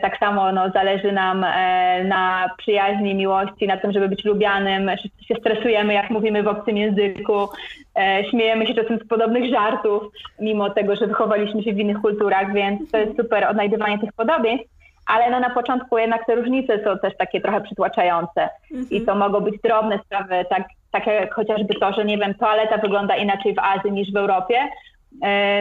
tak 0.01 0.17
samo 0.17 0.51
no, 0.51 0.69
zależy 0.69 1.11
nam 1.11 1.43
e, 1.43 2.03
na 2.03 2.49
przyjaźni, 2.57 3.15
miłości, 3.15 3.67
na 3.67 3.77
tym, 3.77 3.91
żeby 3.91 4.09
być 4.09 4.25
lubianym. 4.25 4.91
Wszyscy 4.97 5.23
się 5.23 5.35
stresujemy, 5.35 5.93
jak 5.93 6.09
mówimy 6.09 6.43
w 6.43 6.47
obcym 6.47 6.77
języku. 6.77 7.49
E, 7.97 8.23
śmiejemy 8.29 8.67
się 8.67 8.73
czasem 8.73 8.99
z 8.99 9.07
podobnych 9.07 9.49
żartów, 9.49 10.03
mimo 10.39 10.69
tego, 10.69 10.95
że 10.95 11.07
wychowaliśmy 11.07 11.63
się 11.63 11.73
w 11.73 11.79
innych 11.79 12.01
kulturach, 12.01 12.53
więc 12.53 12.91
to 12.91 12.97
jest 12.97 13.17
super 13.17 13.47
odnajdywanie 13.47 13.99
tych 13.99 14.13
podobieństw. 14.13 14.69
Ale 15.07 15.31
no, 15.31 15.39
na 15.39 15.49
początku 15.49 15.97
jednak 15.97 16.25
te 16.25 16.35
różnice 16.35 16.83
są 16.83 16.97
też 16.97 17.17
takie 17.17 17.41
trochę 17.41 17.61
przytłaczające. 17.61 18.49
I 18.91 19.01
to 19.01 19.11
mhm. 19.11 19.17
mogą 19.17 19.39
być 19.39 19.61
drobne 19.63 19.99
sprawy, 20.05 20.45
tak, 20.49 20.63
tak 20.91 21.07
jak 21.07 21.33
chociażby 21.33 21.73
to, 21.73 21.93
że 21.93 22.05
nie 22.05 22.17
wiem, 22.17 22.33
toaleta 22.33 22.77
wygląda 22.77 23.15
inaczej 23.15 23.55
w 23.55 23.59
Azji 23.59 23.91
niż 23.91 24.11
w 24.11 24.17
Europie, 24.17 24.55
E, 24.57 24.88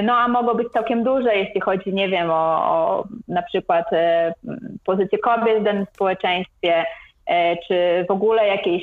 no 0.03 0.17
a 0.17 0.29
mogło 0.29 0.55
być 0.55 0.69
całkiem 0.69 1.05
duże, 1.05 1.37
jeśli 1.37 1.61
chodzi, 1.61 1.95
nie 1.95 2.09
wiem, 2.09 2.31
o, 2.31 2.35
o 2.35 3.05
na 3.29 3.43
przykład 3.43 3.93
e, 3.93 4.35
pozycję 4.85 5.19
kobiet 5.19 5.61
w 5.61 5.65
danym 5.65 5.87
społeczeństwie, 5.95 6.85
e, 7.27 7.57
czy 7.57 8.05
w 8.09 8.11
ogóle 8.11 8.47
jakieś 8.47 8.83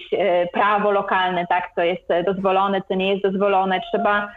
prawo 0.53 0.91
lokalne, 0.91 1.47
tak, 1.47 1.69
co 1.75 1.81
jest 1.81 2.07
dozwolone, 2.25 2.81
co 2.87 2.95
nie 2.95 3.11
jest 3.11 3.23
dozwolone. 3.23 3.81
Trzeba 3.91 4.31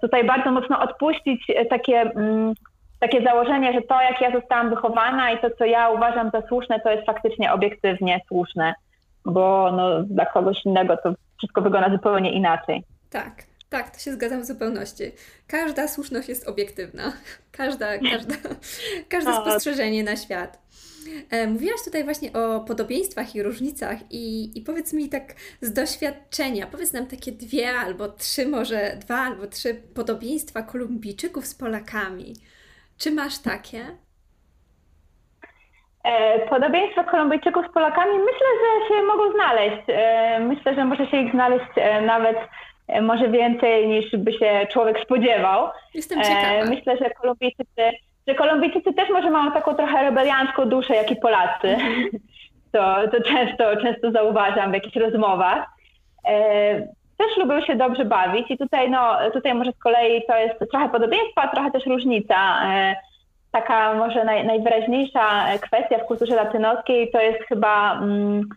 tutaj 0.00 0.24
bardzo 0.24 0.52
mocno 0.52 0.80
odpuścić 0.80 1.46
takie, 1.70 2.00
mm, 2.00 2.52
takie 3.00 3.22
założenie, 3.22 3.72
że 3.72 3.82
to, 3.82 4.02
jak 4.02 4.20
ja 4.20 4.32
zostałam 4.32 4.70
wychowana 4.70 5.30
i 5.30 5.38
to, 5.38 5.50
co 5.58 5.64
ja 5.64 5.90
uważam 5.90 6.30
za 6.30 6.42
słuszne, 6.48 6.80
to 6.80 6.90
jest 6.90 7.06
faktycznie 7.06 7.52
obiektywnie 7.52 8.20
słuszne, 8.28 8.74
bo 9.24 9.72
no, 9.72 10.02
dla 10.02 10.26
kogoś 10.26 10.64
innego 10.66 10.96
to 10.96 11.12
wszystko 11.38 11.60
wygląda 11.60 11.90
zupełnie 11.90 12.32
inaczej. 12.32 12.82
Tak. 13.10 13.53
Tak, 13.74 13.90
to 13.90 13.98
się 13.98 14.12
zgadzam 14.12 14.40
w 14.40 14.44
zupełności. 14.44 15.04
Każda 15.48 15.88
słuszność 15.88 16.28
jest 16.28 16.48
obiektywna. 16.48 17.12
Każda, 17.58 17.86
każda, 17.98 18.34
każde 19.08 19.34
spostrzeżenie 19.34 20.04
na 20.04 20.16
świat. 20.16 20.58
E, 21.30 21.46
mówiłaś 21.46 21.84
tutaj 21.84 22.04
właśnie 22.04 22.32
o 22.32 22.60
podobieństwach 22.60 23.34
i 23.34 23.42
różnicach 23.42 23.98
i, 24.10 24.58
i 24.58 24.62
powiedz 24.62 24.92
mi 24.92 25.08
tak 25.08 25.22
z 25.60 25.72
doświadczenia, 25.72 26.66
powiedz 26.66 26.92
nam 26.92 27.06
takie 27.06 27.32
dwie 27.32 27.72
albo 27.72 28.08
trzy, 28.08 28.46
może 28.48 28.96
dwa 29.00 29.16
albo 29.16 29.46
trzy 29.46 29.74
podobieństwa 29.94 30.62
Kolumbijczyków 30.62 31.46
z 31.46 31.54
Polakami. 31.54 32.32
Czy 32.98 33.10
masz 33.10 33.38
takie? 33.38 33.80
E, 36.04 36.38
podobieństwa 36.48 37.04
Kolumbijczyków 37.04 37.66
z 37.70 37.74
Polakami 37.74 38.12
myślę, 38.18 38.46
że 38.60 38.88
się 38.88 39.02
mogą 39.02 39.32
znaleźć. 39.32 39.82
E, 39.88 40.40
myślę, 40.40 40.74
że 40.74 40.84
może 40.84 41.06
się 41.06 41.16
ich 41.16 41.32
znaleźć 41.32 41.70
nawet 42.06 42.36
może 43.02 43.28
więcej 43.28 43.88
niż 43.88 44.16
by 44.16 44.32
się 44.32 44.66
człowiek 44.70 45.00
spodziewał. 45.00 45.68
Jestem 45.94 46.22
ciekawa. 46.22 46.64
Myślę, 46.64 46.96
że 46.96 47.10
Kolumbijczycy 47.10 47.90
że 48.26 48.34
Kolumbijczycy 48.34 48.94
też 48.94 49.10
może 49.10 49.30
mają 49.30 49.52
taką 49.52 49.74
trochę 49.74 50.02
rebeliancką 50.02 50.68
duszę, 50.68 50.94
jak 50.94 51.10
i 51.10 51.16
Polacy. 51.16 51.76
To, 52.74 52.96
to 53.08 53.22
często, 53.22 53.76
często 53.76 54.10
zauważam 54.10 54.70
w 54.70 54.74
jakichś 54.74 54.96
rozmowach. 54.96 55.66
E, 56.28 56.80
też 57.16 57.36
lubią 57.38 57.60
się 57.60 57.76
dobrze 57.76 58.04
bawić 58.04 58.50
i 58.50 58.58
tutaj, 58.58 58.90
no, 58.90 59.16
tutaj 59.32 59.54
może 59.54 59.72
z 59.72 59.78
kolei 59.78 60.22
to 60.26 60.36
jest 60.36 60.70
trochę 60.70 60.88
podobieństwo, 60.88 61.40
a 61.40 61.48
trochę 61.48 61.70
też 61.70 61.86
różnica. 61.86 62.36
E, 62.66 62.96
taka 63.52 63.94
może 63.94 64.24
naj, 64.24 64.46
najwyraźniejsza 64.46 65.46
kwestia 65.60 65.98
w 65.98 66.06
kulturze 66.06 66.34
latynoskiej 66.34 67.10
to 67.10 67.20
jest 67.20 67.38
chyba... 67.48 67.92
Mm, 67.92 68.48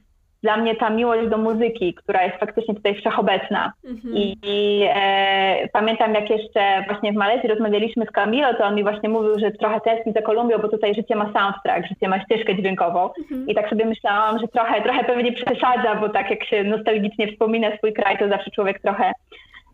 dla 0.44 0.58
mnie 0.58 0.76
ta 0.76 0.90
miłość 0.90 1.30
do 1.30 1.38
muzyki, 1.38 1.94
która 1.94 2.24
jest 2.24 2.38
faktycznie 2.38 2.76
tutaj 2.76 2.96
wszechobecna. 2.96 3.74
Mhm. 3.86 4.16
I, 4.16 4.38
i 4.44 4.84
e, 4.96 5.68
pamiętam, 5.74 6.14
jak 6.14 6.30
jeszcze 6.30 6.84
właśnie 6.88 7.14
w 7.14 7.16
Malezji 7.16 7.50
rozmawialiśmy 7.50 8.06
z 8.06 8.12
Camilo, 8.12 8.54
to 8.54 8.66
on 8.66 8.76
mi 8.76 8.84
właśnie 8.84 9.10
mówił, 9.10 9.40
że 9.40 9.52
trochę 9.52 9.82
tęskni 9.82 10.14
za 10.14 10.22
Kolumbią, 10.22 10.58
bo 10.58 10.68
tutaj 10.68 10.96
życie 10.96 11.16
ma 11.16 11.34
soundtrack, 11.34 11.88
życie 11.88 12.08
ma 12.08 12.24
ścieżkę 12.24 12.56
dźwiękową. 12.56 13.10
Mhm. 13.20 13.48
I 13.48 13.56
tak 13.56 13.70
sobie 13.70 13.86
myślałam, 13.86 14.40
że 14.40 14.48
trochę, 14.48 14.82
trochę 14.82 15.04
pewnie 15.04 15.34
przesadza, 15.34 15.96
bo 15.96 16.10
tak 16.10 16.30
jak 16.30 16.44
się 16.44 16.64
nostalgicznie 16.64 17.32
wspomina 17.32 17.78
swój 17.78 17.94
kraj, 17.94 18.18
to 18.18 18.30
zawsze 18.30 18.52
człowiek 18.52 18.82
trochę, 18.82 19.12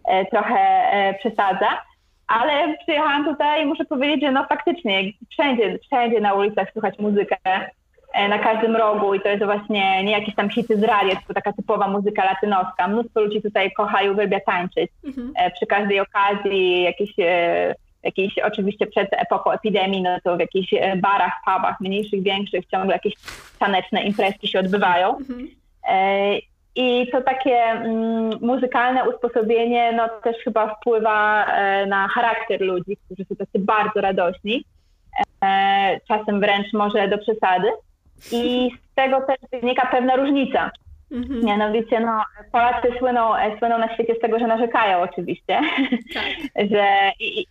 e, 0.07 0.25
trochę 0.25 0.59
e, 0.91 1.13
przesadza. 1.13 1.67
Ale 2.27 2.77
przyjechałam 2.77 3.25
tutaj 3.25 3.63
i 3.63 3.65
muszę 3.65 3.85
powiedzieć, 3.85 4.21
że 4.21 4.31
no 4.31 4.45
faktycznie 4.49 5.03
wszędzie, 5.31 5.79
wszędzie 5.79 6.21
na 6.21 6.33
ulicach 6.33 6.71
słychać 6.71 6.99
muzykę 6.99 7.35
na 8.13 8.39
każdym 8.39 8.75
rogu 8.75 9.13
i 9.13 9.21
to 9.21 9.29
jest 9.29 9.43
właśnie 9.43 10.03
nie 10.03 10.11
jakieś 10.11 10.35
tam 10.35 10.49
hity 10.49 10.77
z 10.77 10.83
radia, 10.83 11.15
tylko 11.15 11.33
taka 11.33 11.53
typowa 11.53 11.87
muzyka 11.87 12.25
latynoska. 12.25 12.87
Mnóstwo 12.87 13.21
ludzi 13.21 13.41
tutaj 13.41 13.71
kocha 13.71 14.01
i 14.01 14.09
uwielbia 14.09 14.39
tańczyć. 14.39 14.91
Mhm. 15.05 15.33
E, 15.35 15.51
przy 15.51 15.65
każdej 15.65 15.99
okazji 15.99 16.83
jakieś, 16.83 17.19
e, 17.19 17.75
jakieś, 18.03 18.39
oczywiście 18.39 18.87
przed 18.87 19.09
epoką 19.11 19.51
epidemii, 19.51 20.01
no 20.01 20.09
to 20.23 20.37
w 20.37 20.39
jakichś 20.39 20.73
barach, 20.97 21.33
pubach, 21.45 21.81
mniejszych, 21.81 22.23
większych, 22.23 22.65
ciągle 22.65 22.93
jakieś 22.93 23.13
taneczne 23.59 24.03
imprezki 24.03 24.47
się 24.47 24.59
odbywają. 24.59 25.17
Mhm. 25.17 25.47
I 26.75 27.07
to 27.11 27.21
takie 27.21 27.55
mm, 27.55 28.39
muzykalne 28.41 29.09
usposobienie 29.09 29.91
no, 29.91 30.09
też 30.23 30.37
chyba 30.43 30.75
wpływa 30.75 31.45
na 31.87 32.07
charakter 32.07 32.61
ludzi, 32.61 32.97
którzy 33.05 33.25
są 33.25 33.35
tacy 33.35 33.59
bardzo 33.59 34.01
radośni, 34.01 34.65
czasem 36.07 36.39
wręcz 36.39 36.73
może 36.73 37.07
do 37.07 37.17
przesady. 37.17 37.67
I 38.31 38.71
z 38.91 38.95
tego 38.95 39.21
też 39.21 39.37
wynika 39.51 39.87
pewna 39.87 40.15
różnica. 40.15 40.71
Mhm. 41.11 41.45
Mianowicie 41.45 41.99
no, 41.99 42.23
Polacy 42.51 42.87
słyną, 42.99 43.31
słyną 43.59 43.77
na 43.77 43.93
świecie 43.93 44.15
z 44.15 44.19
tego, 44.19 44.39
że 44.39 44.47
narzekają 44.47 45.01
oczywiście. 45.01 45.59
Tak. 46.13 46.23
że 46.71 46.85
i, 47.19 47.45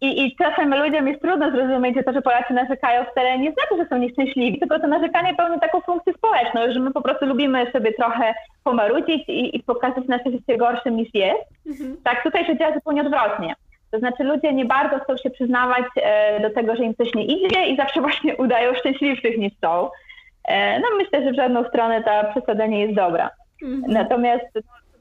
i, 0.00 0.24
I 0.26 0.36
czasem 0.36 0.74
ludziom 0.74 1.08
jest 1.08 1.22
trudno 1.22 1.50
zrozumieć, 1.50 1.96
że 1.96 2.02
to, 2.02 2.12
że 2.12 2.22
Polacy 2.22 2.54
narzekają 2.54 3.04
wcale 3.04 3.38
nie 3.38 3.52
znaczy, 3.52 3.82
że 3.82 3.88
są 3.88 3.98
nieszczęśliwi, 3.98 4.58
tylko 4.58 4.80
to 4.80 4.86
narzekanie 4.86 5.34
pełni 5.34 5.60
taką 5.60 5.80
funkcję 5.80 6.12
społeczną, 6.12 6.60
że 6.72 6.80
my 6.80 6.92
po 6.92 7.02
prostu 7.02 7.26
lubimy 7.26 7.70
sobie 7.72 7.92
trochę 7.92 8.34
pomarudzić 8.64 9.28
i, 9.28 9.56
i 9.56 9.62
pokazać 9.62 10.04
nasze 10.08 10.30
życie 10.30 10.56
gorszym 10.56 10.96
niż 10.96 11.08
jest. 11.14 11.44
Mhm. 11.66 11.96
Tak, 12.04 12.22
tutaj 12.22 12.46
się 12.46 12.58
działa 12.58 12.74
zupełnie 12.74 13.00
odwrotnie. 13.00 13.54
To 13.92 13.98
znaczy 13.98 14.24
ludzie 14.24 14.52
nie 14.52 14.64
bardzo 14.64 14.98
chcą 14.98 15.16
się 15.16 15.30
przyznawać 15.30 15.84
e, 15.96 16.40
do 16.40 16.50
tego, 16.50 16.76
że 16.76 16.84
im 16.84 16.94
coś 16.94 17.14
nie 17.14 17.24
idzie 17.24 17.66
i 17.66 17.76
zawsze 17.76 18.00
właśnie 18.06 18.36
udają 18.36 18.74
szczęśliwszych 18.74 19.38
niż 19.38 19.52
są. 19.60 19.90
E, 20.44 20.80
no 20.80 20.86
myślę, 20.98 21.24
że 21.24 21.32
w 21.32 21.36
żadną 21.36 21.64
stronę 21.64 22.02
ta 22.02 22.24
przesada 22.24 22.66
nie 22.66 22.80
jest 22.80 22.94
dobra. 22.94 23.30
Mhm. 23.62 23.92
Natomiast 23.92 24.46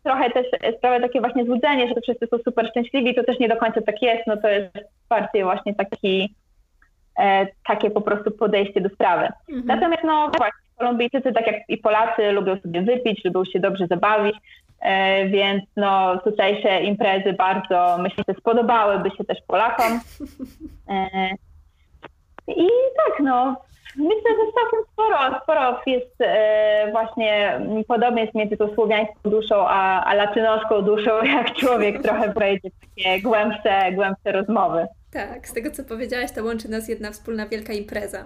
trochę 0.03 0.29
też 0.29 0.47
sprawia 0.77 0.99
takie 0.99 1.19
właśnie 1.19 1.45
złudzenie, 1.45 1.87
że 1.87 1.95
to 1.95 2.01
wszyscy 2.01 2.27
są 2.27 2.37
super 2.37 2.67
szczęśliwi, 2.67 3.15
to 3.15 3.23
też 3.23 3.39
nie 3.39 3.49
do 3.49 3.57
końca 3.57 3.81
tak 3.81 4.01
jest, 4.01 4.27
no 4.27 4.37
to 4.37 4.49
jest 4.49 4.73
bardziej 5.09 5.43
właśnie 5.43 5.75
taki, 5.75 6.35
e, 7.19 7.47
takie 7.67 7.91
po 7.91 8.01
prostu 8.01 8.31
podejście 8.31 8.81
do 8.81 8.89
sprawy. 8.89 9.27
Mhm. 9.49 9.65
Natomiast 9.65 10.03
no 10.03 10.31
właśnie, 10.37 10.61
Kolumbijczycy, 10.77 11.33
tak 11.33 11.47
jak 11.47 11.55
i 11.67 11.77
Polacy, 11.77 12.31
lubią 12.31 12.57
sobie 12.57 12.81
wypić, 12.81 13.25
lubią 13.25 13.45
się 13.45 13.59
dobrze 13.59 13.87
zabawić, 13.87 14.35
więc 15.29 15.63
no, 15.75 16.17
tutejsze 16.17 16.81
imprezy 16.81 17.33
bardzo, 17.33 17.97
myślę, 17.97 18.23
że 18.27 18.35
spodobałyby 18.35 19.11
się 19.17 19.23
też 19.23 19.37
Polakom. 19.47 19.99
E, 20.89 21.07
I 22.47 22.67
tak, 22.97 23.19
no, 23.23 23.55
myślę, 23.95 24.31
że 24.31 24.51
całkiem 24.61 24.79
sporo, 24.93 25.39
sporo 25.43 25.81
jest 25.85 26.15
e, 26.21 26.91
właśnie 26.91 27.61
podobieństw 27.87 28.35
między 28.35 28.57
tą 28.57 28.73
słowiańską 28.73 29.29
duszą 29.29 29.67
a, 29.67 30.03
a 30.03 30.13
latynoską 30.13 30.81
duszą, 30.81 31.23
jak 31.37 31.53
człowiek 31.53 32.01
trochę 32.01 32.33
wejdzie 32.33 32.69
takie 32.81 33.21
głębsze, 33.21 33.91
głębsze 33.91 34.31
rozmowy. 34.31 34.87
Tak, 35.13 35.47
z 35.47 35.53
tego 35.53 35.71
co 35.71 35.83
powiedziałaś, 35.83 36.31
to 36.31 36.43
łączy 36.43 36.69
nas 36.69 36.87
jedna 36.87 37.11
wspólna 37.11 37.45
wielka 37.45 37.73
impreza. 37.73 38.25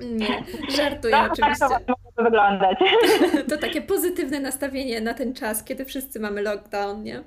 Nie, 0.00 0.44
żartuję 0.76 1.12
tak, 1.12 1.32
oczywiście. 1.32 1.68
Tak 1.68 1.84
to 1.84 1.94
może 2.04 2.30
wyglądać. 2.30 2.78
To 3.48 3.56
takie 3.56 3.82
pozytywne 3.82 4.40
nastawienie 4.40 5.00
na 5.00 5.14
ten 5.14 5.34
czas, 5.34 5.64
kiedy 5.64 5.84
wszyscy 5.84 6.20
mamy 6.20 6.42
lockdown, 6.42 7.02
nie? 7.02 7.22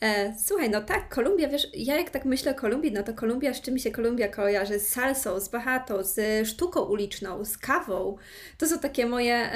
E, 0.00 0.34
słuchaj, 0.38 0.70
no 0.70 0.80
tak, 0.80 1.08
Kolumbia, 1.08 1.48
wiesz, 1.48 1.68
ja 1.74 1.96
jak 1.96 2.10
tak 2.10 2.24
myślę 2.24 2.52
o 2.52 2.54
Kolumbii, 2.54 2.92
no 2.92 3.02
to 3.02 3.14
Kolumbia, 3.14 3.54
z 3.54 3.60
czym 3.60 3.74
mi 3.74 3.80
się 3.80 3.90
Kolumbia 3.90 4.28
kojarzy? 4.28 4.78
Z 4.78 4.88
salsą, 4.88 5.40
z 5.40 5.48
bachatą, 5.48 6.02
z 6.02 6.48
sztuką 6.48 6.80
uliczną, 6.80 7.44
z 7.44 7.58
kawą. 7.58 8.16
To 8.58 8.66
są 8.66 8.78
takie 8.78 9.06
moje, 9.06 9.50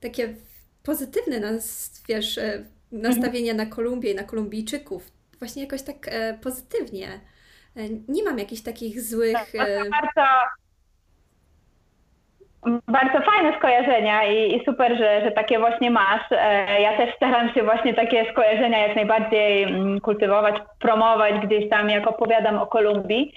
takie 0.00 0.34
pozytywne, 0.82 1.40
nas, 1.40 1.90
wiesz, 2.08 2.38
e, 2.38 2.64
nastawienia 2.92 3.54
na 3.54 3.66
Kolumbię 3.66 4.12
i 4.12 4.14
na 4.14 4.24
Kolumbijczyków. 4.24 5.10
Właśnie 5.38 5.62
jakoś 5.62 5.82
tak 5.82 6.08
e, 6.08 6.38
pozytywnie. 6.42 7.20
Nie 8.08 8.24
mam 8.24 8.38
jakichś 8.38 8.62
takich 8.62 9.02
złych... 9.02 9.32
Tak, 9.32 9.52
bardzo 9.90 10.22
bardzo 12.88 13.20
fajne 13.20 13.56
skojarzenia 13.58 14.24
i, 14.24 14.56
i, 14.56 14.64
super, 14.64 14.98
że, 14.98 15.20
że 15.24 15.30
takie 15.30 15.58
właśnie 15.58 15.90
masz. 15.90 16.22
E, 16.30 16.80
ja 16.80 16.96
też 16.96 17.14
staram 17.16 17.54
się 17.54 17.62
właśnie 17.62 17.94
takie 17.94 18.32
skojarzenia 18.32 18.86
jak 18.86 18.96
najbardziej 18.96 19.62
mm, 19.62 20.00
kultywować, 20.00 20.54
promować 20.80 21.34
gdzieś 21.34 21.70
tam, 21.70 21.90
jak 21.90 22.06
opowiadam 22.06 22.58
o 22.58 22.66
Kolumbii. 22.66 23.32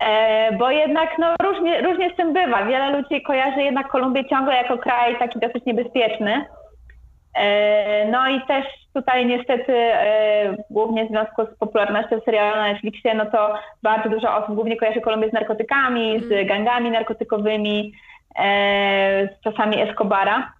E, 0.00 0.52
bo 0.52 0.70
jednak 0.70 1.18
no, 1.18 1.34
różnie, 1.42 1.80
różnie 1.80 2.10
z 2.10 2.16
tym 2.16 2.32
bywa. 2.32 2.64
Wiele 2.64 2.90
ludzi 2.90 3.22
kojarzy 3.22 3.62
jednak 3.62 3.88
Kolumbię 3.88 4.24
ciągle 4.24 4.54
jako 4.54 4.78
kraj 4.78 5.18
taki 5.18 5.38
dosyć 5.38 5.64
niebezpieczny. 5.66 6.44
E, 7.34 8.08
no 8.10 8.28
i 8.28 8.40
też 8.46 8.66
tutaj 8.94 9.26
niestety, 9.26 9.74
głównie 10.70 11.06
w 11.06 11.08
związku 11.08 11.46
z 11.46 11.58
popularnością 11.58 12.20
serialu 12.24 12.56
na 12.56 12.72
Netflixie, 12.72 13.14
no 13.14 13.26
to 13.26 13.54
bardzo 13.82 14.08
dużo 14.08 14.36
osób 14.36 14.54
głównie 14.54 14.76
kojarzy 14.76 15.00
Kolumbię 15.00 15.30
z 15.30 15.32
narkotykami, 15.32 16.20
z 16.20 16.32
mm. 16.32 16.46
gangami 16.46 16.90
narkotykowymi, 16.90 17.92
z 18.36 19.40
czasami 19.44 19.80
Escobara. 19.80 20.52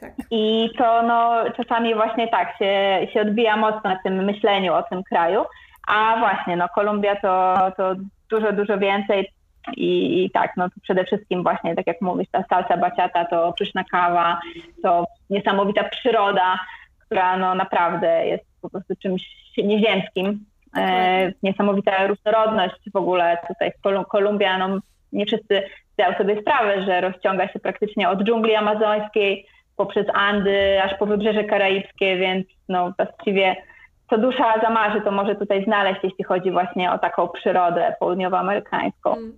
Tak. 0.00 0.12
I 0.30 0.70
to 0.78 1.02
no, 1.02 1.44
czasami 1.56 1.94
właśnie 1.94 2.28
tak 2.28 2.58
się, 2.58 3.00
się 3.12 3.20
odbija 3.20 3.56
mocno 3.56 3.90
na 3.90 3.98
tym 4.04 4.24
myśleniu 4.24 4.74
o 4.74 4.82
tym 4.82 5.02
kraju. 5.02 5.44
A 5.88 6.16
właśnie, 6.18 6.56
no 6.56 6.68
Kolumbia 6.68 7.16
to, 7.16 7.56
to 7.76 7.94
dużo, 8.30 8.52
dużo 8.52 8.78
więcej. 8.78 9.28
I, 9.76 10.24
I, 10.24 10.30
tak, 10.30 10.52
no 10.56 10.68
przede 10.82 11.04
wszystkim 11.04 11.42
właśnie, 11.42 11.74
tak 11.74 11.86
jak 11.86 12.00
mówisz, 12.00 12.28
ta 12.32 12.44
salsa 12.48 12.76
baciata, 12.76 13.24
to 13.24 13.54
pyszna 13.58 13.84
kawa, 13.84 14.40
to 14.82 15.04
niesamowita 15.30 15.84
przyroda, 15.84 16.58
która 17.06 17.36
no 17.36 17.54
naprawdę 17.54 18.26
jest 18.26 18.44
po 18.62 18.70
prostu 18.70 18.94
czymś 19.02 19.22
nieziemskim. 19.58 20.44
E, 20.76 21.32
niesamowita 21.42 22.06
różnorodność 22.06 22.90
w 22.92 22.96
ogóle 22.96 23.38
tutaj 23.48 23.72
w 23.72 24.06
Kolumbia, 24.08 24.58
no 24.58 24.78
nie 25.12 25.26
wszyscy 25.26 25.62
zdają 25.92 26.14
sobie 26.18 26.40
sprawę, 26.40 26.82
że 26.82 27.00
rozciąga 27.00 27.48
się 27.48 27.58
praktycznie 27.58 28.08
od 28.08 28.24
dżungli 28.24 28.54
amazońskiej 28.54 29.46
poprzez 29.76 30.06
Andy, 30.14 30.82
aż 30.82 30.98
po 30.98 31.06
wybrzeże 31.06 31.44
karaibskie, 31.44 32.16
więc 32.16 32.46
no 32.68 32.92
właściwie 32.96 33.56
co 34.10 34.18
dusza 34.18 34.60
zamarzy, 34.62 35.00
to 35.00 35.10
może 35.10 35.34
tutaj 35.34 35.64
znaleźć, 35.64 36.00
jeśli 36.02 36.24
chodzi 36.24 36.50
właśnie 36.50 36.92
o 36.92 36.98
taką 36.98 37.28
przyrodę 37.28 37.94
południowoamerykańską. 38.00 39.16
Mm. 39.16 39.32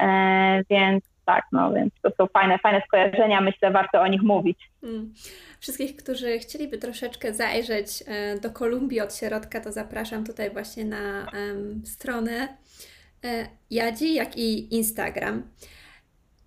E, 0.00 0.62
więc 0.70 1.04
tak, 1.26 1.44
no 1.52 1.72
więc 1.72 1.92
to 2.02 2.10
są 2.18 2.26
fajne, 2.26 2.58
fajne 2.58 2.82
skojarzenia, 2.86 3.40
myślę, 3.40 3.70
warto 3.70 4.00
o 4.00 4.06
nich 4.06 4.22
mówić. 4.22 4.70
Mm. 4.82 5.12
Wszystkich, 5.60 5.96
którzy 5.96 6.38
chcieliby 6.38 6.78
troszeczkę 6.78 7.34
zajrzeć 7.34 8.04
e, 8.06 8.40
do 8.40 8.50
Kolumbii 8.50 9.00
od 9.00 9.16
środka, 9.16 9.60
to 9.60 9.72
zapraszam 9.72 10.24
tutaj 10.24 10.50
właśnie 10.50 10.84
na 10.84 11.26
um, 11.32 11.82
stronę 11.86 12.48
e, 13.24 13.46
Jadzi, 13.70 14.14
jak 14.14 14.36
i 14.36 14.76
Instagram. 14.76 15.42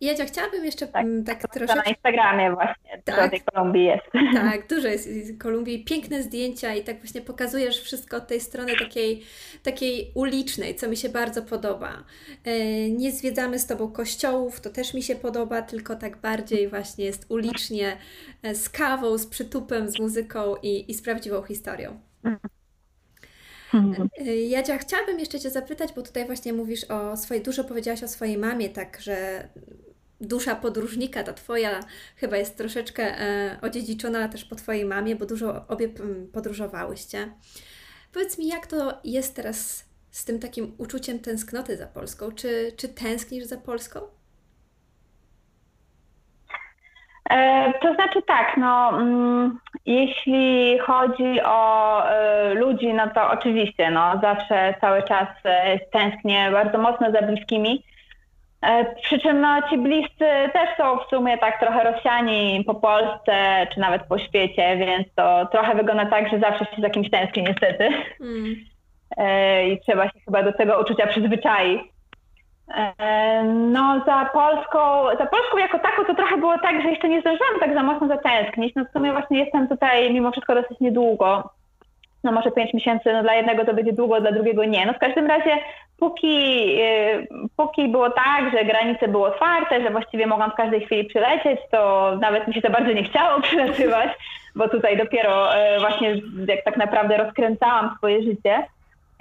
Jadzia, 0.01 0.25
chciałabym 0.25 0.65
jeszcze 0.65 0.87
tak, 0.87 1.05
mm, 1.05 1.23
tak 1.23 1.41
troszeczkę... 1.53 1.75
Na 1.75 1.83
Instagramie 1.83 2.51
właśnie, 2.51 3.01
tak, 3.05 3.31
tej 3.31 3.41
Kolumbii 3.41 3.85
jest. 3.85 4.03
Tak, 4.33 4.67
dużo 4.67 4.87
jest 4.87 5.09
Kolumbii, 5.39 5.85
piękne 5.85 6.23
zdjęcia 6.23 6.75
i 6.75 6.83
tak 6.83 6.99
właśnie 6.99 7.21
pokazujesz 7.21 7.81
wszystko 7.81 8.17
od 8.17 8.27
tej 8.27 8.39
strony 8.39 8.77
takiej, 8.79 9.23
takiej 9.63 10.11
ulicznej, 10.15 10.75
co 10.75 10.89
mi 10.89 10.97
się 10.97 11.09
bardzo 11.09 11.41
podoba. 11.41 12.03
E, 12.45 12.89
nie 12.89 13.11
zwiedzamy 13.11 13.59
z 13.59 13.67
Tobą 13.67 13.91
kościołów, 13.91 14.61
to 14.61 14.69
też 14.69 14.93
mi 14.93 15.03
się 15.03 15.15
podoba, 15.15 15.61
tylko 15.61 15.95
tak 15.95 16.17
bardziej 16.17 16.67
właśnie 16.67 17.05
jest 17.05 17.25
ulicznie, 17.29 17.97
e, 18.43 18.55
z 18.55 18.69
kawą, 18.69 19.17
z 19.17 19.27
przytupem, 19.27 19.89
z 19.89 19.99
muzyką 19.99 20.55
i, 20.63 20.91
i 20.91 20.93
z 20.93 21.01
prawdziwą 21.01 21.41
historią. 21.41 21.99
Mhm. 23.73 24.09
E, 24.17 24.35
Jadzia, 24.35 24.77
chciałabym 24.77 25.19
jeszcze 25.19 25.39
Cię 25.39 25.49
zapytać, 25.49 25.93
bo 25.93 26.01
tutaj 26.01 26.25
właśnie 26.25 26.53
mówisz 26.53 26.83
o 26.83 27.17
swojej, 27.17 27.43
dużo 27.43 27.63
powiedziałaś 27.63 28.03
o 28.03 28.07
swojej 28.07 28.37
mamie, 28.37 28.69
tak, 28.69 29.01
że 29.01 29.47
dusza 30.21 30.55
podróżnika, 30.55 31.23
ta 31.23 31.33
Twoja 31.33 31.79
chyba 32.15 32.37
jest 32.37 32.57
troszeczkę 32.57 33.03
e, 33.03 33.57
odziedziczona 33.61 34.27
też 34.27 34.45
po 34.45 34.55
Twojej 34.55 34.85
mamie, 34.85 35.15
bo 35.15 35.25
dużo 35.25 35.67
obie 35.67 35.89
podróżowałyście. 36.33 37.31
Powiedz 38.13 38.37
mi, 38.37 38.47
jak 38.47 38.67
to 38.67 38.93
jest 39.03 39.35
teraz 39.35 39.85
z 40.11 40.25
tym 40.25 40.39
takim 40.39 40.75
uczuciem 40.77 41.19
tęsknoty 41.19 41.77
za 41.77 41.87
Polską? 41.87 42.31
Czy, 42.31 42.71
czy 42.77 42.89
tęsknisz 42.89 43.45
za 43.45 43.57
Polską? 43.57 43.99
E, 47.29 47.73
to 47.81 47.93
znaczy 47.93 48.21
tak, 48.27 48.57
no, 48.57 48.89
mm, 48.99 49.59
jeśli 49.85 50.79
chodzi 50.79 51.41
o 51.45 52.03
e, 52.09 52.53
ludzi, 52.53 52.93
no 52.93 53.09
to 53.15 53.29
oczywiście, 53.29 53.91
no, 53.91 54.19
zawsze 54.21 54.73
cały 54.81 55.03
czas 55.03 55.27
e, 55.43 55.79
tęsknię 55.79 56.51
bardzo 56.51 56.77
mocno 56.77 57.11
za 57.11 57.21
bliskimi. 57.21 57.83
E, 58.61 58.95
przy 58.95 59.19
czym 59.19 59.41
no, 59.41 59.61
ci 59.69 59.77
bliscy 59.77 60.25
też 60.53 60.69
są 60.77 60.97
w 60.97 61.09
sumie 61.09 61.37
tak 61.37 61.59
trochę 61.59 61.91
rozsiani 61.91 62.63
po 62.67 62.75
Polsce, 62.75 63.67
czy 63.73 63.79
nawet 63.79 64.03
po 64.03 64.19
świecie, 64.19 64.77
więc 64.77 65.07
to 65.15 65.45
trochę 65.45 65.75
wygląda 65.75 66.05
tak, 66.05 66.29
że 66.29 66.39
zawsze 66.39 66.65
się 66.65 66.81
za 66.81 66.89
kimś 66.89 67.09
tęskni 67.09 67.43
niestety. 67.43 67.89
Mm. 68.21 68.55
E, 69.17 69.67
I 69.67 69.79
trzeba 69.79 70.05
się 70.05 70.19
chyba 70.25 70.43
do 70.43 70.53
tego 70.53 70.81
uczucia 70.81 71.07
przyzwyczaić. 71.07 71.81
E, 72.75 73.43
no 73.43 74.01
za 74.05 74.29
Polską, 74.33 75.05
za 75.17 75.25
Polską 75.25 75.57
jako 75.57 75.79
taką 75.79 76.05
to 76.05 76.15
trochę 76.15 76.37
było 76.37 76.57
tak, 76.57 76.81
że 76.81 76.89
jeszcze 76.89 77.09
nie 77.09 77.21
zdążyłam 77.21 77.59
tak 77.59 77.73
za 77.73 77.83
mocno 77.83 78.07
zatęsknić. 78.07 78.75
No 78.75 78.85
w 78.85 78.91
sumie 78.91 79.11
właśnie 79.11 79.39
jestem 79.39 79.67
tutaj 79.67 80.13
mimo 80.13 80.31
wszystko 80.31 80.55
dosyć 80.55 80.79
niedługo. 80.79 81.49
No 82.23 82.31
może 82.31 82.51
pięć 82.51 82.73
miesięcy, 82.73 83.13
no 83.13 83.21
dla 83.21 83.33
jednego 83.33 83.65
to 83.65 83.73
będzie 83.73 83.93
długo, 83.93 84.21
dla 84.21 84.31
drugiego 84.31 84.65
nie. 84.65 84.85
No 84.85 84.93
w 84.93 84.99
każdym 84.99 85.27
razie 85.27 85.57
póki, 85.99 86.75
y, 86.81 87.27
póki 87.57 87.87
było 87.87 88.09
tak, 88.09 88.51
że 88.51 88.65
granice 88.65 89.07
były 89.07 89.27
otwarte, 89.27 89.81
że 89.81 89.91
właściwie 89.91 90.27
mogłam 90.27 90.51
w 90.51 90.55
każdej 90.55 90.85
chwili 90.85 91.03
przylecieć, 91.03 91.59
to 91.71 92.11
nawet 92.21 92.47
mi 92.47 92.53
się 92.53 92.61
to 92.61 92.69
bardzo 92.69 92.91
nie 92.91 93.03
chciało 93.03 93.41
przylatywać, 93.47 94.09
bo 94.55 94.69
tutaj 94.69 94.97
dopiero 94.97 95.55
y, 95.55 95.79
właśnie 95.79 96.21
jak 96.47 96.63
tak 96.63 96.77
naprawdę 96.77 97.17
rozkręcałam 97.17 97.95
swoje 97.97 98.23
życie. 98.23 98.63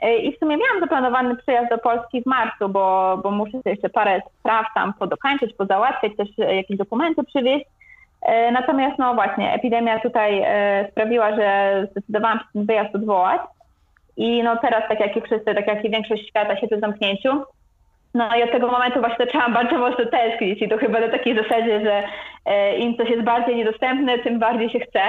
Y, 0.05 0.17
I 0.17 0.37
w 0.37 0.39
sumie 0.39 0.57
miałam 0.57 0.81
zaplanowany 0.81 1.37
przyjazd 1.37 1.71
do 1.71 1.79
Polski 1.79 2.23
w 2.23 2.27
marcu, 2.27 2.69
bo, 2.69 3.19
bo 3.23 3.31
muszę 3.31 3.59
jeszcze 3.65 3.89
parę 3.89 4.23
spraw 4.41 4.67
tam 4.75 4.95
podokańczyć, 4.95 5.55
pozałatwiać, 5.55 6.17
też 6.17 6.29
jakieś 6.39 6.77
dokumenty 6.77 7.25
przywieźć. 7.25 7.67
Natomiast 8.53 8.99
no 8.99 9.15
właśnie, 9.15 9.53
epidemia 9.53 10.01
tutaj 10.01 10.45
sprawiła, 10.91 11.37
że 11.37 11.87
zdecydowałam 11.91 12.39
się 12.39 12.45
ten 12.53 12.67
wyjazd 12.67 12.95
odwołać. 12.95 13.41
I 14.17 14.43
no 14.43 14.57
teraz, 14.57 14.89
tak 14.89 15.01
jak 15.01 15.17
i 15.17 15.21
wszyscy, 15.21 15.55
tak 15.55 15.67
jak 15.67 15.85
i 15.85 15.91
większość 15.91 16.29
świata 16.29 16.57
siedzę 16.57 16.77
w 16.77 16.81
zamknięciu. 16.81 17.43
No 18.15 18.37
i 18.37 18.43
od 18.43 18.53
tego 18.53 18.69
momentu 18.69 19.01
właśnie 19.01 19.27
zaczęłam 19.27 19.53
bardzo 19.55 19.79
mocno 19.79 20.05
tęsknić 20.07 20.63
i 20.63 20.69
to 20.69 20.79
chyba 20.79 21.01
na 21.01 21.09
takiej 21.09 21.37
zasadzie, 21.37 21.81
że 21.81 22.03
e, 22.47 22.77
im 22.77 22.97
coś 22.97 23.11
jest 23.11 23.23
bardziej 23.23 23.57
niedostępne, 23.57 24.19
tym 24.19 24.39
bardziej 24.39 24.71
się 24.71 24.81
chce. 24.81 25.01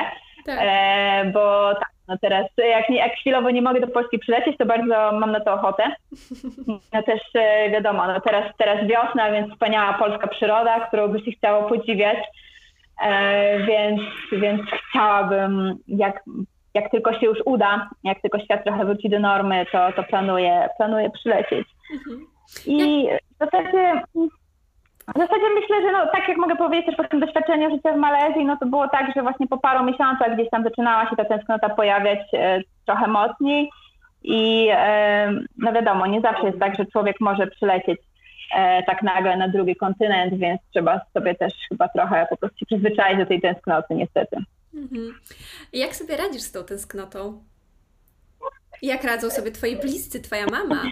Tak. 0.45 0.59
E, 0.61 1.25
bo 1.33 1.73
tak, 1.75 1.89
no 2.07 2.17
teraz 2.21 2.45
jak, 2.57 2.89
nie, 2.89 2.97
jak 2.97 3.13
chwilowo 3.13 3.49
nie 3.49 3.61
mogę 3.61 3.79
do 3.79 3.87
Polski 3.87 4.19
przylecieć, 4.19 4.57
to 4.57 4.65
bardzo 4.65 5.11
mam 5.19 5.31
na 5.31 5.39
to 5.39 5.53
ochotę. 5.53 5.83
No 6.93 7.03
też 7.03 7.21
e, 7.33 7.69
wiadomo, 7.69 8.07
no 8.07 8.21
teraz, 8.21 8.55
teraz 8.57 8.87
wiosna, 8.87 9.31
więc 9.31 9.53
wspaniała 9.53 9.93
polska 9.93 10.27
przyroda, 10.27 10.79
którą 10.79 11.07
by 11.07 11.19
się 11.19 11.31
chciało 11.31 11.69
podziwiać. 11.69 12.17
E, 13.01 13.59
więc, 13.59 14.01
więc 14.31 14.61
chciałabym, 14.89 15.75
jak 15.87 16.23
jak 16.73 16.91
tylko 16.91 17.13
się 17.13 17.25
już 17.25 17.37
uda, 17.45 17.89
jak 18.03 18.21
tylko 18.21 18.39
świat 18.39 18.63
trochę 18.63 18.85
wróci 18.85 19.09
do 19.09 19.19
normy, 19.19 19.65
to, 19.71 19.91
to 19.91 20.03
planuję, 20.03 20.69
planuję 20.77 21.09
przylecieć. 21.09 21.67
Mhm. 21.93 22.27
I 22.65 23.07
w 23.35 23.45
zasadzie, 23.45 24.01
w 25.07 25.17
zasadzie 25.17 25.45
myślę, 25.55 25.81
że 25.81 25.91
no, 25.91 26.05
tak 26.13 26.27
jak 26.27 26.37
mogę 26.37 26.55
powiedzieć 26.55 26.85
też 26.85 26.95
po 26.95 27.03
tym 27.03 27.19
doświadczeniu 27.19 27.75
życia 27.75 27.93
w 27.93 27.97
Malezji, 27.97 28.45
no 28.45 28.57
to 28.57 28.65
było 28.65 28.87
tak, 28.87 29.13
że 29.15 29.21
właśnie 29.21 29.47
po 29.47 29.57
paru 29.57 29.85
miesiącach 29.85 30.33
gdzieś 30.35 30.49
tam 30.49 30.63
zaczynała 30.63 31.09
się 31.09 31.15
ta 31.15 31.25
tęsknota 31.25 31.69
pojawiać 31.69 32.19
e, 32.33 32.61
trochę 32.85 33.07
mocniej 33.07 33.69
i 34.23 34.67
e, 34.71 35.31
no 35.57 35.73
wiadomo, 35.73 36.07
nie 36.07 36.21
zawsze 36.21 36.45
jest 36.47 36.59
tak, 36.59 36.77
że 36.77 36.85
człowiek 36.85 37.15
może 37.19 37.47
przylecieć 37.47 37.99
tak 38.85 39.03
nagle 39.03 39.37
na 39.37 39.47
drugi 39.47 39.75
kontynent, 39.75 40.33
więc 40.33 40.61
trzeba 40.73 41.01
sobie 41.13 41.35
też 41.35 41.53
chyba 41.69 41.87
trochę 41.87 42.27
po 42.29 42.37
prostu 42.37 42.65
przyzwyczaić 42.65 43.19
do 43.19 43.25
tej 43.25 43.41
tęsknoty 43.41 43.95
niestety. 43.95 44.37
Mhm. 44.73 45.13
Jak 45.73 45.95
sobie 45.95 46.17
radzisz 46.17 46.41
z 46.41 46.51
tą 46.51 46.63
tęsknotą? 46.63 47.43
Jak 48.81 49.03
radzą 49.03 49.29
sobie 49.29 49.51
Twoi 49.51 49.75
bliscy, 49.75 50.21
Twoja 50.21 50.45
mama? 50.45 50.83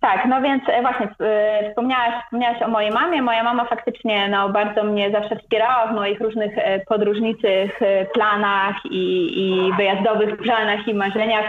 Tak, 0.00 0.26
no 0.28 0.42
więc 0.42 0.62
e, 0.68 0.82
właśnie 0.82 1.08
e, 1.20 1.68
wspomniałaś, 1.70 2.24
wspomniałaś 2.24 2.62
o 2.62 2.68
mojej 2.68 2.90
mamie. 2.90 3.22
Moja 3.22 3.42
mama 3.42 3.64
faktycznie 3.64 4.28
no, 4.28 4.48
bardzo 4.48 4.84
mnie 4.84 5.10
zawsze 5.10 5.36
wspierała 5.36 5.86
w 5.86 5.94
moich 5.94 6.20
różnych 6.20 6.58
e, 6.58 6.80
podróżniczych 6.80 7.80
planach 8.14 8.76
i, 8.84 9.38
i 9.38 9.72
wyjazdowych 9.76 10.36
planach 10.36 10.88
i 10.88 10.94
marzeniach. 10.94 11.44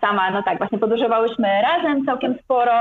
Sama, 0.00 0.30
no 0.30 0.42
tak, 0.42 0.58
właśnie 0.58 0.78
podróżowałyśmy 0.78 1.48
razem 1.62 2.04
całkiem 2.06 2.34
sporo. 2.44 2.72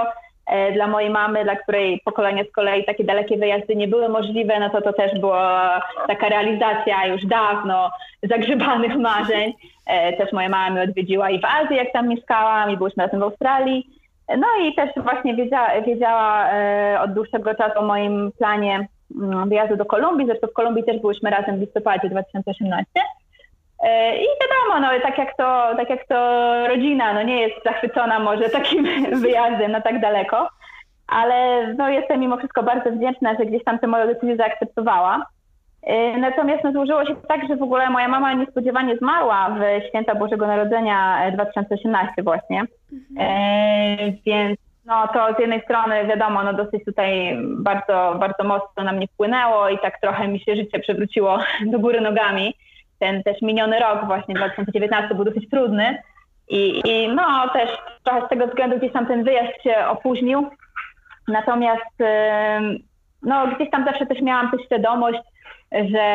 E, 0.45 0.71
dla 0.71 0.87
mojej 0.87 1.09
mamy, 1.09 1.43
dla 1.43 1.55
której 1.55 2.01
pokolenia 2.05 2.43
z 2.43 2.51
kolei 2.51 2.85
takie 2.85 3.03
dalekie 3.03 3.37
wyjazdy 3.37 3.75
nie 3.75 3.87
były 3.87 4.09
możliwe, 4.09 4.59
no 4.59 4.69
to 4.69 4.81
to 4.81 4.93
też 4.93 5.19
była 5.19 5.81
taka 6.07 6.29
realizacja 6.29 7.05
już 7.07 7.25
dawno 7.25 7.91
zagrzebanych 8.23 8.95
marzeń. 9.09 9.53
E, 9.87 10.13
też 10.17 10.31
moja 10.31 10.49
mama 10.49 10.69
mnie 10.69 10.81
odwiedziła 10.81 11.29
i 11.29 11.39
w 11.39 11.45
Azji, 11.45 11.75
jak 11.75 11.93
tam 11.93 12.07
mieszkałam, 12.07 12.71
i 12.71 12.77
byłyśmy 12.77 13.03
razem 13.03 13.19
w 13.19 13.23
Australii. 13.23 13.87
No 14.37 14.47
i 14.61 14.75
też 14.75 14.89
właśnie 15.03 15.35
wiedziała, 15.35 15.81
wiedziała 15.81 16.51
e, 16.51 17.01
od 17.01 17.13
dłuższego 17.13 17.55
czasu 17.55 17.79
o 17.79 17.85
moim 17.85 18.31
planie 18.37 18.87
mm, 19.21 19.49
wyjazdu 19.49 19.75
do 19.75 19.85
Kolumbii. 19.85 20.27
Zresztą 20.27 20.47
w 20.47 20.53
Kolumbii 20.53 20.83
też 20.83 21.01
byłyśmy 21.01 21.29
razem 21.29 21.57
w 21.57 21.61
listopadzie 21.61 22.09
2018. 22.09 22.85
E, 23.83 24.17
I 24.17 24.25
wiadomo, 24.41 24.79
no, 24.79 24.99
tak, 25.01 25.17
jak 25.17 25.37
to, 25.37 25.75
tak 25.77 25.89
jak 25.89 26.07
to 26.07 26.17
rodzina 26.67 27.13
no, 27.13 27.23
nie 27.23 27.41
jest 27.41 27.63
zachwycona 27.65 28.19
może 28.19 28.49
takim 28.49 28.87
wyjazdem 29.21 29.71
na 29.71 29.81
tak 29.81 29.99
daleko, 29.99 30.49
ale 31.07 31.67
no, 31.77 31.89
jestem 31.89 32.19
mimo 32.19 32.37
wszystko 32.37 32.63
bardzo 32.63 32.91
wdzięczna, 32.91 33.35
że 33.39 33.45
gdzieś 33.45 33.63
tam 33.63 33.79
tę 33.79 33.87
moją 33.87 34.07
decyzję 34.07 34.35
zaakceptowała. 34.35 35.25
E, 35.83 36.17
natomiast 36.17 36.63
no, 36.63 36.71
złożyło 36.71 37.05
się 37.05 37.15
tak, 37.27 37.47
że 37.47 37.55
w 37.55 37.63
ogóle 37.63 37.89
moja 37.89 38.07
mama 38.07 38.33
niespodziewanie 38.33 38.97
zmarła 38.97 39.57
w 39.59 39.87
święta 39.89 40.15
Bożego 40.15 40.47
Narodzenia 40.47 41.31
2018 41.31 42.13
e, 42.17 42.23
właśnie. 42.23 42.61
Mhm. 42.93 43.29
E, 43.29 44.11
więc 44.25 44.59
no 44.85 45.07
to 45.07 45.35
z 45.37 45.39
jednej 45.39 45.61
strony 45.61 46.05
wiadomo, 46.07 46.43
no 46.43 46.53
dosyć 46.53 46.85
tutaj 46.85 47.37
bardzo, 47.57 48.15
bardzo 48.19 48.43
mocno 48.43 48.83
na 48.83 48.91
mnie 48.91 49.07
wpłynęło 49.07 49.69
i 49.69 49.79
tak 49.79 49.99
trochę 50.01 50.27
mi 50.27 50.39
się 50.39 50.55
życie 50.55 50.79
przewróciło 50.79 51.39
do 51.71 51.79
góry 51.79 52.01
nogami 52.01 52.55
ten 53.03 53.23
też 53.23 53.41
miniony 53.41 53.79
rok 53.79 54.05
właśnie 54.05 54.35
2019 54.35 55.15
był 55.15 55.25
dosyć 55.25 55.49
trudny 55.49 55.97
i, 56.49 56.81
i 56.85 57.07
no 57.07 57.49
też 57.53 57.69
trochę 58.03 58.25
z 58.25 58.29
tego 58.29 58.47
względu 58.47 58.77
gdzieś 58.77 58.93
tam 58.93 59.05
ten 59.05 59.23
wyjazd 59.23 59.63
się 59.63 59.87
opóźnił. 59.87 60.49
Natomiast 61.27 61.95
no 63.21 63.47
gdzieś 63.47 63.69
tam 63.69 63.85
zawsze 63.85 64.05
też 64.05 64.21
miałam 64.21 64.51
też 64.51 64.61
świadomość, 64.65 65.19
że 65.71 66.05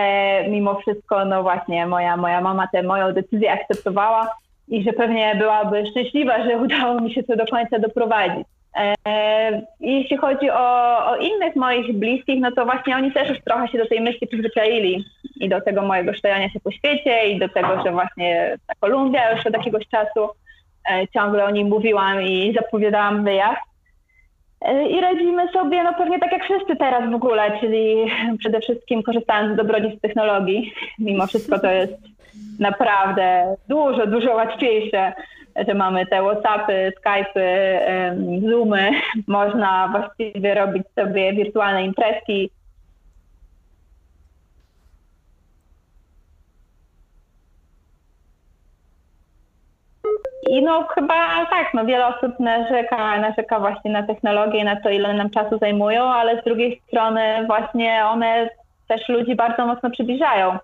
mimo 0.49 0.75
wszystko 0.75 1.25
no 1.25 1.43
właśnie 1.43 1.87
moja, 1.87 2.17
moja 2.17 2.41
mama 2.41 2.69
tę 2.73 2.83
moją 2.83 3.13
decyzję 3.13 3.53
akceptowała 3.53 4.31
i 4.69 4.85
że 4.85 4.93
pewnie 4.93 5.35
byłaby 5.35 5.87
szczęśliwa, 5.87 6.45
że 6.45 6.59
udało 6.65 7.01
mi 7.01 7.15
się 7.15 7.23
to 7.23 7.37
do 7.37 7.47
końca 7.47 7.79
doprowadzić. 7.79 8.47
Jeśli 9.81 10.17
chodzi 10.17 10.51
o, 10.51 10.99
o, 11.07 11.17
innych 11.17 11.57
moich 11.57 11.99
bliskich, 11.99 12.41
no 12.41 12.53
to 12.53 12.65
właśnie 12.65 12.97
oni 12.97 13.13
też 13.13 13.29
już 13.29 13.41
trochę 13.41 13.69
się 13.69 13.79
do 13.79 13.87
tej 13.87 14.01
myśli 14.01 14.27
przyzwyczaili 14.27 15.05
i 15.41 15.49
do 15.49 15.61
tego 15.61 15.83
mojego 15.83 16.15
sztojania 16.15 16.49
się 16.49 16.61
po 16.61 16.71
świecie 16.71 17.29
i 17.29 17.39
do 17.39 17.49
tego, 17.49 17.83
że 17.85 17.93
właśnie 17.93 18.57
ta 18.67 18.75
Kolumbia 18.81 19.33
już 19.33 19.47
od 19.47 19.53
jakiegoś 19.53 19.89
czasu 19.89 20.29
e, 20.91 21.09
ciągle 21.09 21.45
o 21.45 21.51
niej 21.51 21.65
mówiłam 21.65 22.23
i 22.23 22.55
zapowiadałam 22.57 23.25
wyjazd. 23.25 23.61
E, 24.61 24.89
I 24.89 25.01
radzimy 25.01 25.53
sobie, 25.53 25.85
no 25.85 25.95
pewnie 25.95 26.19
tak 26.19 26.33
jak 26.33 26.45
wszyscy 26.45 26.77
teraz 26.77 27.11
w 27.11 27.15
ogóle, 27.15 27.61
czyli 27.61 27.97
przede 28.39 28.61
wszystkim 28.61 29.03
korzystając 29.03 29.55
z 29.55 29.57
dobrodziejstw 29.57 30.01
technologii. 30.01 30.73
Mimo 30.99 31.27
wszystko 31.27 31.59
to 31.59 31.71
jest 31.71 31.95
naprawdę 32.61 33.57
dużo, 33.69 34.07
dużo 34.07 34.35
łatwiejsze, 34.35 35.13
że 35.69 35.75
mamy 35.75 36.07
te 36.07 36.23
Whatsappy, 36.23 36.93
Skype'y, 37.01 37.79
Zoomy, 38.51 38.91
można 39.27 39.89
właściwie 39.89 40.55
robić 40.55 40.83
sobie 40.95 41.33
wirtualne 41.33 41.85
imprezki, 41.85 42.51
I 50.51 50.63
no 50.63 50.87
chyba 50.95 51.47
tak, 51.51 51.75
no 51.75 51.85
wiele 51.85 52.07
osób 52.07 52.41
narzeka, 52.41 53.21
narzeka 53.21 53.61
właśnie 53.61 53.91
na 53.91 54.03
technologię, 54.03 54.65
na 54.65 54.81
to, 54.81 54.91
ile 54.91 55.15
nam 55.15 55.31
czasu 55.31 55.59
zajmują, 55.59 56.05
ale 56.05 56.41
z 56.41 56.45
drugiej 56.45 56.83
strony 56.87 57.47
właśnie 57.47 58.05
one 58.07 58.49
też 58.89 59.09
ludzi 59.09 59.35
bardzo 59.35 59.67
mocno 59.67 59.91
przybliżają. 59.91 60.59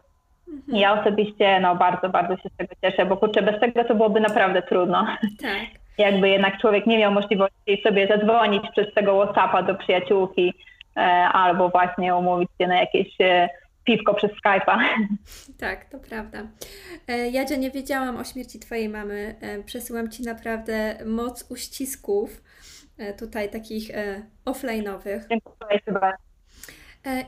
Mhm. 0.48 0.78
Ja 0.78 1.00
osobiście 1.00 1.60
no 1.60 1.76
bardzo, 1.76 2.08
bardzo 2.08 2.36
się 2.36 2.48
z 2.48 2.56
tego 2.56 2.74
cieszę, 2.84 3.06
bo 3.06 3.16
kurczę, 3.16 3.42
bez 3.42 3.60
tego 3.60 3.84
to 3.84 3.94
byłoby 3.94 4.20
naprawdę 4.20 4.62
trudno. 4.62 5.06
Tak. 5.42 5.66
Jakby 5.98 6.28
jednak 6.28 6.60
człowiek 6.60 6.86
nie 6.86 6.98
miał 6.98 7.12
możliwości 7.12 7.82
sobie 7.82 8.06
zadzwonić 8.06 8.62
przez 8.72 8.94
tego 8.94 9.24
Whatsappa 9.24 9.62
do 9.62 9.74
przyjaciółki 9.74 10.54
e, 10.96 11.00
albo 11.32 11.68
właśnie 11.68 12.16
umówić 12.16 12.50
się 12.60 12.66
na 12.66 12.80
jakieś 12.80 13.20
e, 13.20 13.48
piwko 13.84 14.14
przez 14.14 14.30
Skype'a. 14.30 14.78
Tak, 15.58 15.84
to 15.90 15.98
prawda. 15.98 16.46
E, 17.08 17.30
Jadzia, 17.30 17.56
nie 17.56 17.70
wiedziałam 17.70 18.16
o 18.16 18.24
śmierci 18.24 18.58
Twojej 18.58 18.88
mamy. 18.88 19.34
E, 19.40 19.62
przesyłam 19.62 20.10
Ci 20.10 20.22
naprawdę 20.22 20.98
moc 21.06 21.50
uścisków, 21.50 22.42
e, 22.98 23.12
tutaj 23.12 23.50
takich 23.50 23.90
offline'owych. 24.44 25.20
Dziękuję 25.30 25.80
chyba. 25.84 26.12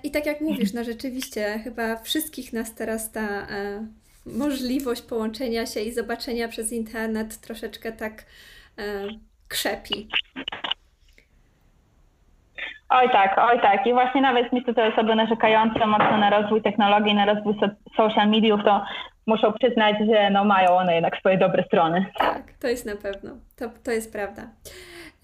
I 0.03 0.11
tak 0.11 0.27
jak 0.27 0.41
mówisz, 0.41 0.73
no 0.73 0.85
rzeczywiście 0.85 1.61
chyba 1.65 1.97
wszystkich 1.97 2.53
nas 2.53 2.75
teraz 2.75 3.13
ta 3.13 3.47
możliwość 4.27 5.03
połączenia 5.03 5.67
się 5.67 5.81
i 5.81 5.93
zobaczenia 5.93 6.49
przez 6.49 6.73
internet 6.73 7.41
troszeczkę 7.41 7.93
tak 7.93 8.25
krzepi. 9.49 10.09
Oj 12.89 13.11
tak, 13.11 13.37
oj 13.39 13.61
tak. 13.61 13.87
I 13.87 13.93
właśnie 13.93 14.21
nawet 14.21 14.53
myślę, 14.53 14.75
że 14.77 14.93
osoby 14.93 15.15
narzekające 15.15 15.87
mocno 15.87 16.17
na 16.19 16.31
rozwój 16.31 16.63
technologii, 16.63 17.15
na 17.15 17.25
rozwój 17.25 17.55
so 17.61 17.67
social 17.97 18.29
mediów, 18.31 18.61
to 18.65 18.85
muszą 19.27 19.53
przyznać, 19.53 19.97
że 20.13 20.31
no 20.31 20.45
mają 20.45 20.71
one 20.71 20.95
jednak 20.95 21.17
swoje 21.17 21.39
dobre 21.39 21.65
strony. 21.65 22.07
Tak, 22.19 22.43
to 22.61 22.69
jest 22.69 22.87
na 22.87 22.97
pewno. 22.97 23.31
To, 23.57 23.69
to 23.85 23.91
jest 23.91 24.13
prawda. 24.13 24.43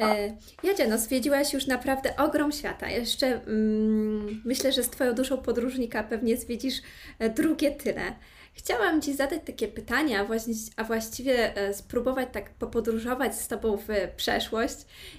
E, 0.01 0.29
Jadzia, 0.62 0.85
no 0.88 0.98
zwiedziłaś 0.98 1.55
już 1.55 1.66
naprawdę 1.66 2.16
ogrom 2.16 2.53
świata. 2.53 2.88
Jeszcze 2.88 3.27
mm, 3.27 4.42
myślę, 4.44 4.72
że 4.72 4.83
z 4.83 4.90
Twoją 4.90 5.14
duszą 5.14 5.38
podróżnika 5.38 6.03
pewnie 6.03 6.37
zwiedzisz 6.37 6.75
e, 7.18 7.31
drugie 7.31 7.70
tyle. 7.70 8.03
Chciałam 8.52 9.02
Ci 9.02 9.14
zadać 9.14 9.40
takie 9.46 9.68
pytania, 9.68 10.26
a 10.76 10.84
właściwie 10.84 11.56
e, 11.56 11.74
spróbować 11.74 12.28
tak 12.32 12.54
popodróżować 12.54 13.34
z 13.34 13.48
Tobą 13.48 13.76
w 13.76 13.88
przeszłość 14.16 14.76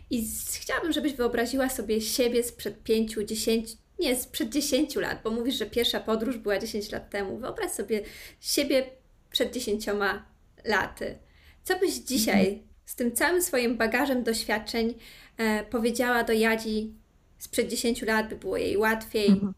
i 0.10 0.28
chciałabym, 0.60 0.94
żebyś 0.94 1.14
wyobraziła 1.14 1.70
sobie 1.70 2.02
siebie 2.02 2.44
sprzed 2.44 2.84
5, 2.84 3.16
10, 3.26 3.78
nie, 4.00 4.16
sprzed 4.16 4.50
10 4.50 4.96
lat, 4.96 5.20
bo 5.24 5.30
mówisz, 5.30 5.56
że 5.56 5.66
pierwsza 5.66 6.00
podróż 6.00 6.38
była 6.38 6.60
10 6.60 6.92
lat 6.92 7.10
temu. 7.10 7.38
Wyobraź 7.38 7.72
sobie 7.72 8.02
siebie 8.40 8.86
przed 9.32 9.54
10 9.54 9.86
laty. 10.66 11.18
Co 11.64 11.80
byś 11.80 11.94
dzisiaj 11.94 12.48
mhm. 12.48 12.68
z 12.86 12.96
tym 12.96 13.12
całym 13.12 13.42
swoim 13.42 13.78
bagażem 13.78 14.24
doświadczeń 14.24 14.94
e, 15.38 15.64
powiedziała 15.64 16.24
do 16.24 16.34
Jadzi 16.34 16.94
sprzed 17.38 17.68
10 17.68 18.02
lat, 18.02 18.30
by 18.30 18.36
było 18.36 18.58
jej 18.58 18.78
łatwiej? 18.78 19.28
Mhm. 19.28 19.54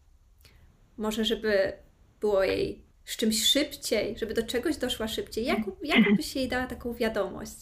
Może, 0.96 1.24
żeby 1.24 1.72
było 2.20 2.44
jej 2.44 2.85
z 3.06 3.16
czymś 3.16 3.44
szybciej, 3.44 4.18
żeby 4.18 4.34
do 4.34 4.42
czegoś 4.42 4.76
doszła 4.76 5.08
szybciej? 5.08 5.44
Jak, 5.44 5.58
jak 5.82 6.16
byś 6.16 6.36
jej 6.36 6.48
dała 6.48 6.66
taką 6.66 6.94
wiadomość? 6.94 7.56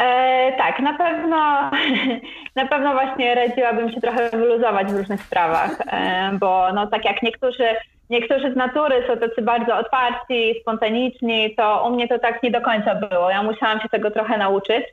E, 0.00 0.52
tak, 0.58 0.80
na 0.80 0.98
pewno, 0.98 1.70
na 2.62 2.66
pewno 2.66 2.92
właśnie 2.92 3.34
radziłabym 3.34 3.90
się 3.90 4.00
trochę 4.00 4.30
wyluzować 4.30 4.92
w 4.92 4.96
różnych 4.96 5.22
sprawach, 5.22 5.80
e, 5.86 6.30
bo 6.40 6.72
no 6.72 6.86
tak 6.86 7.04
jak 7.04 7.22
niektórzy, 7.22 7.64
niektórzy 8.10 8.52
z 8.52 8.56
natury 8.56 9.04
są 9.06 9.16
tacy 9.16 9.42
bardzo 9.42 9.76
otwarci, 9.76 10.54
spontaniczni, 10.60 11.54
to 11.56 11.86
u 11.88 11.94
mnie 11.94 12.08
to 12.08 12.18
tak 12.18 12.42
nie 12.42 12.50
do 12.50 12.60
końca 12.60 12.94
było. 12.94 13.30
Ja 13.30 13.42
musiałam 13.42 13.80
się 13.80 13.88
tego 13.88 14.10
trochę 14.10 14.38
nauczyć. 14.38 14.84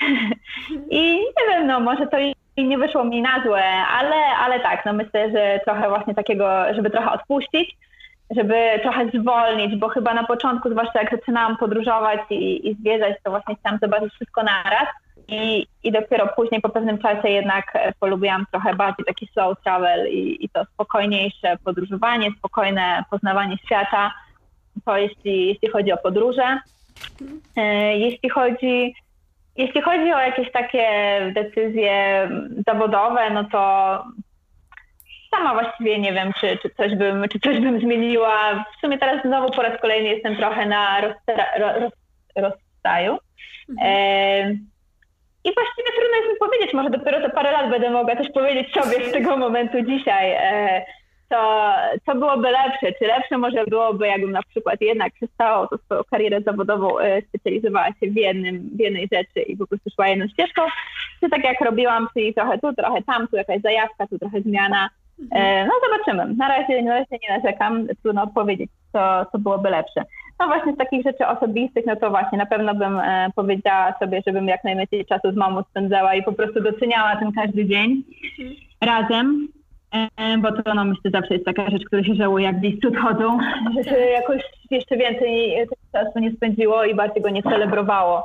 I 0.90 1.14
nie 1.14 1.48
wiem, 1.48 1.66
no 1.66 1.80
może 1.80 2.06
to 2.06 2.16
i 2.58 2.64
nie 2.64 2.78
wyszło 2.78 3.04
mi 3.04 3.22
na 3.22 3.42
złe, 3.44 3.64
ale, 3.98 4.16
ale 4.16 4.60
tak, 4.60 4.84
no 4.86 4.92
myślę, 4.92 5.30
że 5.30 5.60
trochę 5.64 5.88
właśnie 5.88 6.14
takiego, 6.14 6.74
żeby 6.74 6.90
trochę 6.90 7.12
odpuścić, 7.12 7.76
żeby 8.30 8.54
trochę 8.82 9.10
zwolnić, 9.14 9.76
bo 9.76 9.88
chyba 9.88 10.14
na 10.14 10.24
początku, 10.24 10.70
zwłaszcza 10.70 11.00
jak 11.02 11.10
zaczynałam 11.10 11.56
podróżować 11.56 12.20
i, 12.30 12.68
i 12.68 12.74
zwiedzać, 12.74 13.14
to 13.24 13.30
właśnie 13.30 13.56
chciałam 13.56 13.78
zobaczyć 13.82 14.12
wszystko 14.12 14.42
naraz 14.42 14.88
i, 15.28 15.66
i 15.84 15.92
dopiero 15.92 16.28
później 16.36 16.60
po 16.60 16.68
pewnym 16.68 16.98
czasie 16.98 17.28
jednak 17.28 17.78
polubiłam 18.00 18.46
trochę 18.50 18.74
bardziej 18.74 19.04
taki 19.06 19.26
slow 19.26 19.62
travel 19.64 20.08
i, 20.08 20.44
i 20.44 20.48
to 20.48 20.64
spokojniejsze 20.64 21.56
podróżowanie, 21.64 22.30
spokojne 22.38 23.04
poznawanie 23.10 23.56
świata, 23.66 24.14
to 24.84 24.96
jeśli, 24.96 25.46
jeśli 25.46 25.68
chodzi 25.68 25.92
o 25.92 25.96
podróże. 25.96 26.58
E, 27.56 27.98
jeśli 27.98 28.28
chodzi 28.28 28.94
jeśli 29.58 29.82
chodzi 29.82 30.12
o 30.12 30.20
jakieś 30.20 30.52
takie 30.52 30.88
decyzje 31.34 32.28
zawodowe, 32.66 33.30
no 33.30 33.44
to 33.44 33.58
sama 35.30 35.54
właściwie 35.54 35.98
nie 35.98 36.12
wiem, 36.12 36.32
czy, 36.40 36.58
czy, 36.62 36.70
coś, 36.70 36.94
bym, 36.94 37.24
czy 37.32 37.40
coś 37.40 37.60
bym 37.60 37.80
zmieniła. 37.80 38.64
W 38.76 38.80
sumie 38.80 38.98
teraz 38.98 39.22
znowu 39.24 39.50
po 39.50 39.62
raz 39.62 39.80
kolejny 39.80 40.08
jestem 40.08 40.36
trochę 40.36 40.66
na 40.66 41.00
rozstaju. 42.36 43.18
Mhm. 43.68 43.78
E, 43.80 44.50
I 45.44 45.54
właściwie 45.54 45.90
trudno 45.96 46.16
jest 46.16 46.28
mi 46.28 46.38
powiedzieć, 46.40 46.74
może 46.74 46.90
dopiero 46.90 47.20
za 47.20 47.28
parę 47.28 47.52
lat 47.52 47.70
będę 47.70 47.90
mogła 47.90 48.16
coś 48.16 48.32
powiedzieć 48.32 48.72
sobie 48.74 49.08
z 49.08 49.12
tego 49.12 49.36
momentu 49.36 49.82
dzisiaj. 49.82 50.32
E, 50.32 50.84
to 51.28 51.72
co 52.06 52.14
byłoby 52.14 52.48
lepsze? 52.50 52.92
Czy 52.98 53.06
lepsze 53.06 53.38
może 53.38 53.64
byłoby, 53.64 54.06
jakbym 54.06 54.32
na 54.32 54.42
przykład 54.42 54.80
jednak 54.80 55.12
przestała 55.12 55.66
tą 55.66 55.76
swoją 55.76 56.00
karierę 56.10 56.40
zawodową, 56.40 56.98
e, 56.98 57.22
specjalizowała 57.22 57.86
się 57.86 58.10
w, 58.10 58.16
jednym, 58.16 58.70
w 58.76 58.80
jednej 58.80 59.08
rzeczy 59.12 59.40
i 59.40 59.56
po 59.56 59.66
prostu 59.66 59.90
szła 59.90 60.08
jedną 60.08 60.28
ścieżką? 60.28 60.62
Czy 61.20 61.30
tak 61.30 61.44
jak 61.44 61.60
robiłam, 61.60 62.08
czyli 62.14 62.34
trochę 62.34 62.58
tu, 62.58 62.72
trochę 62.72 63.02
tam, 63.02 63.28
tu 63.28 63.36
jakaś 63.36 63.60
zajawka, 63.60 64.06
tu 64.06 64.18
trochę 64.18 64.40
zmiana? 64.40 64.88
E, 65.30 65.66
no 65.66 65.72
zobaczymy. 65.84 66.34
Na 66.34 66.48
razie, 66.48 66.82
na 66.82 66.94
razie 66.94 67.18
nie 67.22 67.36
narzekam, 67.36 67.86
trudno 68.02 68.22
odpowiedzieć, 68.22 68.70
co, 68.92 69.26
co 69.32 69.38
byłoby 69.38 69.70
lepsze. 69.70 70.02
No 70.40 70.46
właśnie 70.46 70.72
z 70.72 70.76
takich 70.76 71.02
rzeczy 71.02 71.26
osobistych, 71.26 71.86
no 71.86 71.96
to 71.96 72.10
właśnie 72.10 72.38
na 72.38 72.46
pewno 72.46 72.74
bym 72.74 73.00
e, 73.00 73.30
powiedziała 73.36 73.94
sobie, 73.98 74.22
żebym 74.26 74.48
jak 74.48 74.64
najmniej 74.64 75.06
czasu 75.08 75.32
z 75.32 75.36
mamą 75.36 75.62
spędzała 75.62 76.14
i 76.14 76.22
po 76.22 76.32
prostu 76.32 76.60
doceniała 76.60 77.16
ten 77.16 77.32
każdy 77.32 77.66
dzień 77.66 78.02
mhm. 78.38 78.56
razem. 78.80 79.48
E, 79.92 80.38
bo 80.38 80.52
to 80.52 80.74
no, 80.74 80.84
myślę 80.84 81.10
zawsze 81.10 81.34
jest 81.34 81.46
taka 81.46 81.70
rzecz, 81.70 81.84
która 81.84 82.04
się 82.04 82.14
żałuje, 82.14 82.44
jak 82.44 82.60
bliscy 82.60 82.88
odchodzą, 82.88 83.38
że 83.76 83.84
się 83.84 83.96
jakoś 83.96 84.42
jeszcze 84.70 84.96
więcej 84.96 85.56
czasu 85.92 86.18
nie 86.18 86.32
spędziło 86.32 86.84
i 86.84 86.94
bardziej 86.94 87.22
go 87.22 87.30
nie 87.30 87.42
celebrowało. 87.42 88.22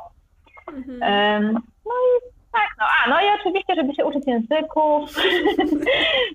Mhm. 0.67 1.53
No 1.85 1.91
i 1.91 2.33
tak, 2.53 2.67
no 2.79 2.85
a, 2.85 3.09
no 3.09 3.21
i 3.21 3.39
oczywiście, 3.39 3.75
żeby 3.75 3.95
się 3.95 4.05
uczyć 4.05 4.27
języków. 4.27 5.09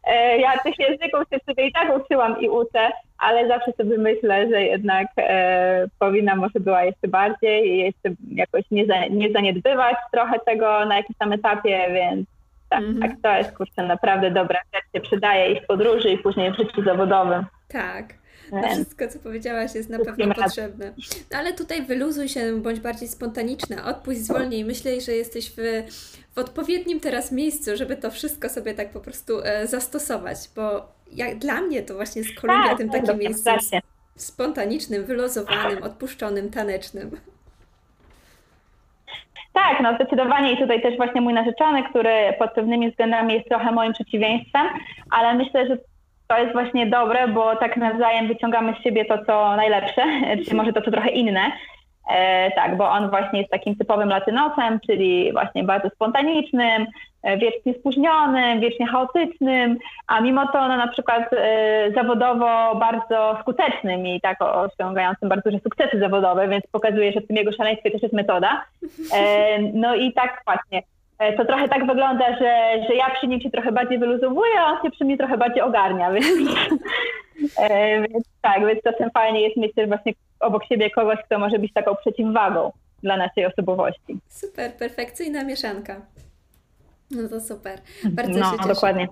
E, 0.04 0.38
ja 0.38 0.58
tych 0.58 0.78
języków 0.78 1.22
się 1.32 1.38
sobie 1.46 1.66
i 1.66 1.72
tak 1.72 1.96
uczyłam 1.96 2.40
i 2.40 2.48
uczę, 2.48 2.90
ale 3.18 3.48
zawsze 3.48 3.72
sobie 3.72 3.98
myślę, 3.98 4.48
że 4.48 4.62
jednak 4.62 5.06
e, 5.18 5.86
powinna 5.98 6.36
może 6.36 6.60
była 6.60 6.82
jeszcze 6.82 7.08
bardziej 7.08 7.68
i 7.68 7.78
jeszcze 7.78 8.10
jakoś 8.30 8.64
nie, 8.70 8.86
za, 8.86 9.06
nie 9.06 9.32
zaniedbywać 9.32 9.96
trochę 10.12 10.38
tego 10.46 10.86
na 10.86 10.96
jakimś 10.96 11.18
tam 11.18 11.32
etapie, 11.32 11.86
więc 11.92 12.26
tak, 12.68 12.80
mm 12.80 12.94
-hmm. 12.94 13.00
tak, 13.00 13.10
to 13.22 13.38
jest 13.38 13.56
kurczę 13.56 13.82
naprawdę 13.82 14.30
dobra 14.30 14.60
rzecz, 14.74 14.84
się 14.94 15.00
przydaje 15.00 15.52
i 15.52 15.60
w 15.60 15.66
podróży 15.66 16.10
i 16.10 16.18
później 16.18 16.52
w 16.52 16.56
życiu 16.56 16.82
zawodowym. 16.84 17.44
Tak. 17.68 18.14
No 18.52 18.68
wszystko, 18.68 19.08
co 19.08 19.18
powiedziałaś, 19.18 19.74
jest 19.74 19.90
na 19.90 19.98
pewno 19.98 20.34
potrzebne. 20.34 20.92
No 21.32 21.38
ale 21.38 21.52
tutaj 21.52 21.82
wyluzuj 21.82 22.28
się, 22.28 22.60
bądź 22.60 22.80
bardziej 22.80 23.08
spontaniczna, 23.08 23.84
odpuść 23.84 24.18
zwolnij. 24.18 24.64
Myślę, 24.64 25.00
że 25.00 25.12
jesteś 25.12 25.50
w, 25.50 25.56
w 26.34 26.38
odpowiednim 26.38 27.00
teraz 27.00 27.32
miejscu, 27.32 27.76
żeby 27.76 27.96
to 27.96 28.10
wszystko 28.10 28.48
sobie 28.48 28.74
tak 28.74 28.90
po 28.90 29.00
prostu 29.00 29.40
e, 29.44 29.66
zastosować, 29.66 30.38
bo 30.56 30.92
jak, 31.12 31.38
dla 31.38 31.60
mnie 31.60 31.82
to 31.82 31.94
właśnie 31.94 32.22
jest 32.22 32.40
Kolumbia 32.40 32.68
tak, 32.68 32.78
tym 32.78 32.90
takim 32.90 33.18
miejscem 33.18 33.58
spontanicznym, 34.16 35.04
wylozowanym, 35.04 35.82
odpuszczonym, 35.82 36.50
tanecznym. 36.50 37.10
Tak, 39.62 39.80
no 39.80 39.94
zdecydowanie 39.94 40.52
i 40.52 40.56
tutaj 40.56 40.82
też 40.82 40.96
właśnie 40.96 41.20
mój 41.20 41.32
narzeczony, 41.32 41.82
który 41.82 42.34
pod 42.38 42.52
pewnymi 42.52 42.90
względami 42.90 43.34
jest 43.34 43.48
trochę 43.48 43.72
moim 43.72 43.92
przeciwieństwem, 43.92 44.66
ale 45.10 45.34
myślę, 45.34 45.66
że 45.66 45.78
to 46.28 46.38
jest 46.38 46.52
właśnie 46.52 46.86
dobre, 46.86 47.28
bo 47.28 47.56
tak 47.56 47.76
nawzajem 47.76 48.28
wyciągamy 48.28 48.74
z 48.74 48.82
siebie 48.84 49.04
to, 49.04 49.24
co 49.24 49.56
najlepsze, 49.56 50.02
czy 50.48 50.54
może 50.54 50.72
to, 50.72 50.82
co 50.82 50.90
trochę 50.90 51.10
inne. 51.10 51.52
E, 52.10 52.50
tak, 52.50 52.76
bo 52.76 52.90
on 52.90 53.10
właśnie 53.10 53.38
jest 53.38 53.50
takim 53.50 53.76
typowym 53.76 54.08
latynosem, 54.08 54.80
czyli 54.86 55.32
właśnie 55.32 55.64
bardzo 55.64 55.90
spontanicznym, 55.90 56.86
wiecznie 57.36 57.74
spóźnionym, 57.74 58.60
wiecznie 58.60 58.86
chaotycznym, 58.86 59.78
a 60.06 60.20
mimo 60.20 60.46
to 60.46 60.68
no, 60.68 60.76
na 60.76 60.88
przykład 60.88 61.32
e, 61.32 61.90
zawodowo 61.94 62.74
bardzo 62.74 63.38
skutecznym 63.40 64.06
i 64.06 64.20
tak 64.20 64.38
osiągającym 64.42 65.28
bardzo 65.28 65.50
duże 65.50 65.62
sukcesy 65.62 65.98
zawodowe, 65.98 66.48
więc 66.48 66.66
pokazuje, 66.66 67.12
że 67.12 67.20
w 67.20 67.26
tym 67.26 67.36
jego 67.36 67.52
szaleństwie 67.52 67.90
też 67.90 68.02
jest 68.02 68.14
metoda. 68.14 68.64
E, 69.14 69.58
no 69.62 69.94
i 69.94 70.12
tak 70.12 70.42
właśnie. 70.46 70.82
E, 71.18 71.32
to 71.36 71.44
trochę 71.44 71.68
tak 71.68 71.86
wygląda, 71.86 72.28
że, 72.38 72.82
że 72.88 72.94
ja 72.94 73.10
przy 73.10 73.26
nim 73.26 73.40
się 73.40 73.50
trochę 73.50 73.72
bardziej 73.72 73.98
wyluzowuję, 73.98 74.60
a 74.60 74.64
on 74.64 74.82
się 74.82 74.90
przy 74.90 75.04
mnie 75.04 75.18
trochę 75.18 75.38
bardziej 75.38 75.62
ogarnia, 75.62 76.12
więc, 76.14 76.26
e, 77.58 78.00
więc 78.00 78.24
tak, 78.42 78.66
więc 78.66 78.82
czasem 78.82 79.10
fajnie 79.10 79.40
jest 79.40 79.56
mieć 79.56 79.74
też 79.74 79.88
właśnie 79.88 80.12
obok 80.40 80.64
siebie 80.66 80.90
kogoś, 80.90 81.18
kto 81.24 81.38
może 81.38 81.58
być 81.58 81.72
taką 81.72 81.96
przeciwwagą 81.96 82.72
dla 83.02 83.16
naszej 83.16 83.46
osobowości. 83.46 84.18
Super, 84.28 84.72
perfekcyjna 84.72 85.44
mieszanka. 85.44 86.00
No 87.10 87.28
to 87.28 87.40
super. 87.40 87.78
Bardzo 88.04 88.40
no, 88.40 88.50
się 88.50 88.56
cieszę. 88.56 88.68
dokładnie. 88.68 89.08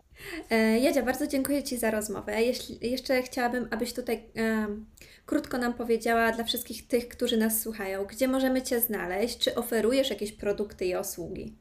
E, 0.51 0.79
Jadzia, 0.79 1.03
bardzo 1.03 1.27
dziękuję 1.27 1.63
Ci 1.63 1.77
za 1.77 1.91
rozmowę. 1.91 2.43
Jeśli, 2.43 2.91
jeszcze 2.91 3.23
chciałabym, 3.23 3.69
abyś 3.73 3.95
tutaj 3.95 4.23
em, 4.35 4.87
krótko 5.27 5.59
nam 5.59 5.75
powiedziała 5.75 6.33
dla 6.33 6.45
wszystkich 6.45 6.89
tych, 6.89 7.09
którzy 7.09 7.37
nas 7.37 7.63
słuchają, 7.63 8.05
gdzie 8.05 8.29
możemy 8.29 8.63
Cię 8.63 8.81
znaleźć, 8.81 9.39
czy 9.39 9.55
oferujesz 9.55 10.11
jakieś 10.11 10.33
produkty 10.33 10.85
i 10.85 10.97
usługi? 10.97 11.55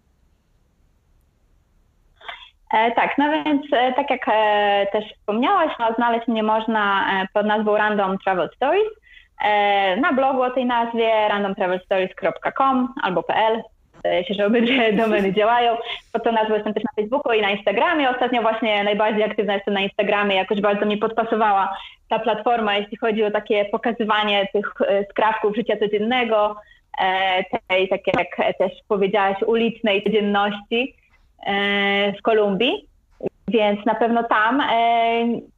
E, 2.74 2.92
tak, 2.92 3.18
no 3.18 3.32
więc 3.32 3.62
e, 3.74 3.94
tak 3.94 4.10
jak 4.10 4.22
e, 4.28 4.88
też 4.92 5.06
wspomniałaś, 5.20 5.72
no, 5.80 5.94
znaleźć 5.98 6.28
mnie 6.28 6.44
można 6.44 7.06
e, 7.24 7.28
pod 7.34 7.46
nazwą 7.46 7.78
Random 7.78 8.18
Travel 8.18 8.50
Stories. 8.56 8.90
E, 9.44 9.98
na 9.98 10.14
blogu 10.14 10.42
o 10.42 10.52
tej 10.52 10.66
nazwie 10.66 11.28
randomtravelstories.com 11.30 12.94
albo 13.04 13.24
.pl. 13.24 13.62
Zdaje 14.06 14.26
się, 14.26 14.34
że 14.34 14.46
obydwie 14.46 14.94
domeny 15.04 15.34
działają. 15.34 15.78
Pod 16.14 16.24
tą 16.24 16.32
nazwą 16.32 16.56
jestem 16.56 16.74
też 16.74 16.84
na 16.84 17.02
Facebooku 17.04 17.34
i 17.34 17.42
na 17.42 17.52
Instagramie. 17.52 18.10
Ostatnio 18.10 18.42
właśnie 18.42 18.84
najbardziej 18.84 19.24
aktywna 19.24 19.54
jestem 19.54 19.74
na 19.74 19.82
Instagramie. 19.82 20.36
Jakoś 20.36 20.62
bardzo 20.62 20.86
mi 20.86 20.98
podpasowała 20.98 21.78
ta 22.10 22.20
platforma, 22.20 22.78
jeśli 22.78 22.98
chodzi 22.98 23.24
o 23.24 23.32
takie 23.32 23.66
pokazywanie 23.66 24.48
tych 24.54 24.72
e, 24.88 25.06
skrawków 25.10 25.56
życia 25.56 25.78
codziennego, 25.78 26.56
e, 27.02 27.44
tej, 27.68 27.90
tak 27.90 28.02
jak 28.08 28.58
też 28.58 28.72
powiedziałaś, 28.88 29.38
ulicznej 29.48 30.04
codzienności 30.04 30.96
e, 31.48 32.14
w 32.20 32.22
Kolumbii. 32.22 32.88
Więc 33.48 33.86
na 33.86 33.96
pewno 33.96 34.24
tam 34.24 34.62
e, 34.62 34.68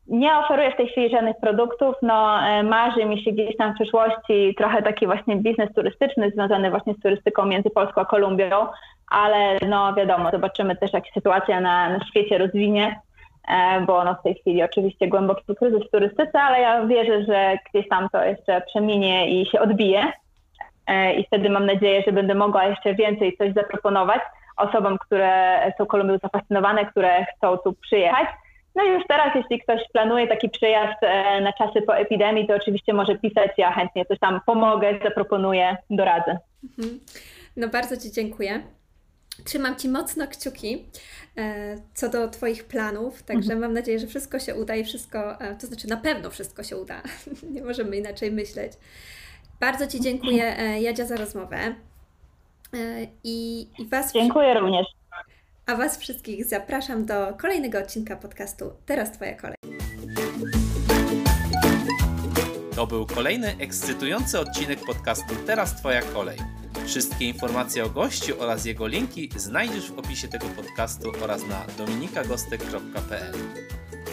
nie 0.07 0.37
oferuję 0.37 0.71
w 0.71 0.77
tej 0.77 0.87
chwili 0.87 1.09
żadnych 1.09 1.37
produktów. 1.41 1.95
No, 2.01 2.47
e, 2.47 2.63
marzy 2.63 3.05
mi 3.05 3.23
się 3.23 3.31
gdzieś 3.31 3.57
tam 3.57 3.71
w 3.71 3.75
przyszłości 3.75 4.55
trochę 4.57 4.81
taki 4.81 5.05
właśnie 5.05 5.35
biznes 5.35 5.73
turystyczny 5.75 6.31
związany 6.31 6.69
właśnie 6.69 6.93
z 6.93 7.01
turystyką 7.01 7.45
między 7.45 7.69
Polską 7.69 8.01
a 8.01 8.05
Kolumbią, 8.05 8.67
ale 9.11 9.57
no 9.67 9.93
wiadomo, 9.93 10.31
zobaczymy 10.31 10.75
też 10.75 10.93
jak 10.93 11.05
się 11.05 11.11
sytuacja 11.13 11.61
na, 11.61 11.89
na 11.89 12.05
świecie 12.05 12.37
rozwinie, 12.37 12.99
e, 13.47 13.81
bo 13.81 14.03
no 14.03 14.15
w 14.15 14.23
tej 14.23 14.35
chwili 14.35 14.63
oczywiście 14.63 15.07
głęboki 15.07 15.55
kryzys 15.55 15.87
w 15.87 15.91
turystyce, 15.91 16.41
ale 16.41 16.61
ja 16.61 16.85
wierzę, 16.85 17.25
że 17.25 17.57
gdzieś 17.69 17.89
tam 17.89 18.09
to 18.09 18.23
jeszcze 18.23 18.61
przeminie 18.61 19.41
i 19.41 19.45
się 19.45 19.59
odbije 19.59 20.11
i 21.17 21.23
wtedy 21.23 21.49
mam 21.49 21.65
nadzieję, 21.65 22.03
że 22.05 22.11
będę 22.11 22.35
mogła 22.35 22.65
jeszcze 22.65 22.95
więcej 22.95 23.37
coś 23.37 23.53
zaproponować 23.53 24.21
osobom, 24.57 24.97
które 24.97 25.59
są 25.77 25.85
Kolumbią 25.85 26.17
zafascynowane, 26.17 26.85
które 26.85 27.25
chcą 27.25 27.57
tu 27.57 27.73
przyjechać. 27.73 28.27
No 28.77 28.83
i 28.83 28.89
już 28.89 29.03
teraz, 29.07 29.35
jeśli 29.35 29.59
ktoś 29.61 29.81
planuje 29.93 30.27
taki 30.27 30.49
przyjazd 30.49 30.97
e, 31.01 31.41
na 31.41 31.53
czasy 31.53 31.81
po 31.81 31.97
epidemii, 31.97 32.47
to 32.47 32.55
oczywiście 32.55 32.93
może 32.93 33.17
pisać, 33.17 33.51
ja 33.57 33.71
chętnie 33.71 34.05
coś 34.05 34.19
tam 34.19 34.41
pomogę, 34.45 34.99
zaproponuję, 35.03 35.77
doradzę. 35.89 36.37
Mhm. 36.63 36.99
No 37.57 37.67
bardzo 37.67 37.97
Ci 37.97 38.11
dziękuję. 38.11 38.61
Trzymam 39.45 39.75
Ci 39.75 39.89
mocno 39.89 40.27
kciuki 40.27 40.85
e, 41.37 41.75
co 41.93 42.09
do 42.09 42.27
Twoich 42.27 42.67
planów, 42.67 43.23
także 43.23 43.55
mam 43.55 43.73
nadzieję, 43.73 43.99
że 43.99 44.07
wszystko 44.07 44.39
się 44.39 44.55
uda 44.55 44.75
i 44.75 44.83
wszystko, 44.83 45.41
e, 45.41 45.55
to 45.55 45.67
znaczy 45.67 45.87
na 45.87 45.97
pewno 45.97 46.29
wszystko 46.29 46.63
się 46.63 46.77
uda. 46.77 47.01
Nie 47.53 47.63
możemy 47.63 47.97
inaczej 47.97 48.31
myśleć. 48.31 48.71
Bardzo 49.59 49.87
Ci 49.87 50.01
dziękuję, 50.01 50.55
Jadzia, 50.79 51.05
za 51.05 51.15
rozmowę. 51.15 51.57
E, 52.73 53.07
I, 53.23 53.67
i 53.79 53.85
was, 53.85 54.13
Dziękuję 54.13 54.53
również. 54.53 54.87
a 55.65 55.75
Was 55.75 55.97
wszystkich 55.97 56.45
zapraszam 56.45 57.05
do 57.05 57.33
kolejnego 57.41 57.79
odcinka 57.79 58.15
podcastu 58.15 58.71
Teraz 58.85 59.11
Twoja 59.11 59.35
kolej. 59.35 59.55
To 62.75 62.87
był 62.87 63.05
kolejny 63.05 63.55
ekscytujący 63.59 64.39
odcinek 64.39 64.79
podcastu 64.85 65.35
Teraz 65.45 65.75
Twoja 65.75 66.01
kolej. 66.01 66.37
Wszystkie 66.85 67.25
informacje 67.27 67.85
o 67.85 67.89
gościu 67.89 68.41
oraz 68.41 68.65
jego 68.65 68.87
linki 68.87 69.29
znajdziesz 69.35 69.91
w 69.91 69.99
opisie 69.99 70.27
tego 70.27 70.45
podcastu 70.45 71.11
oraz 71.23 71.47
na 71.47 71.65
dominikagostek.pl. 71.77 73.33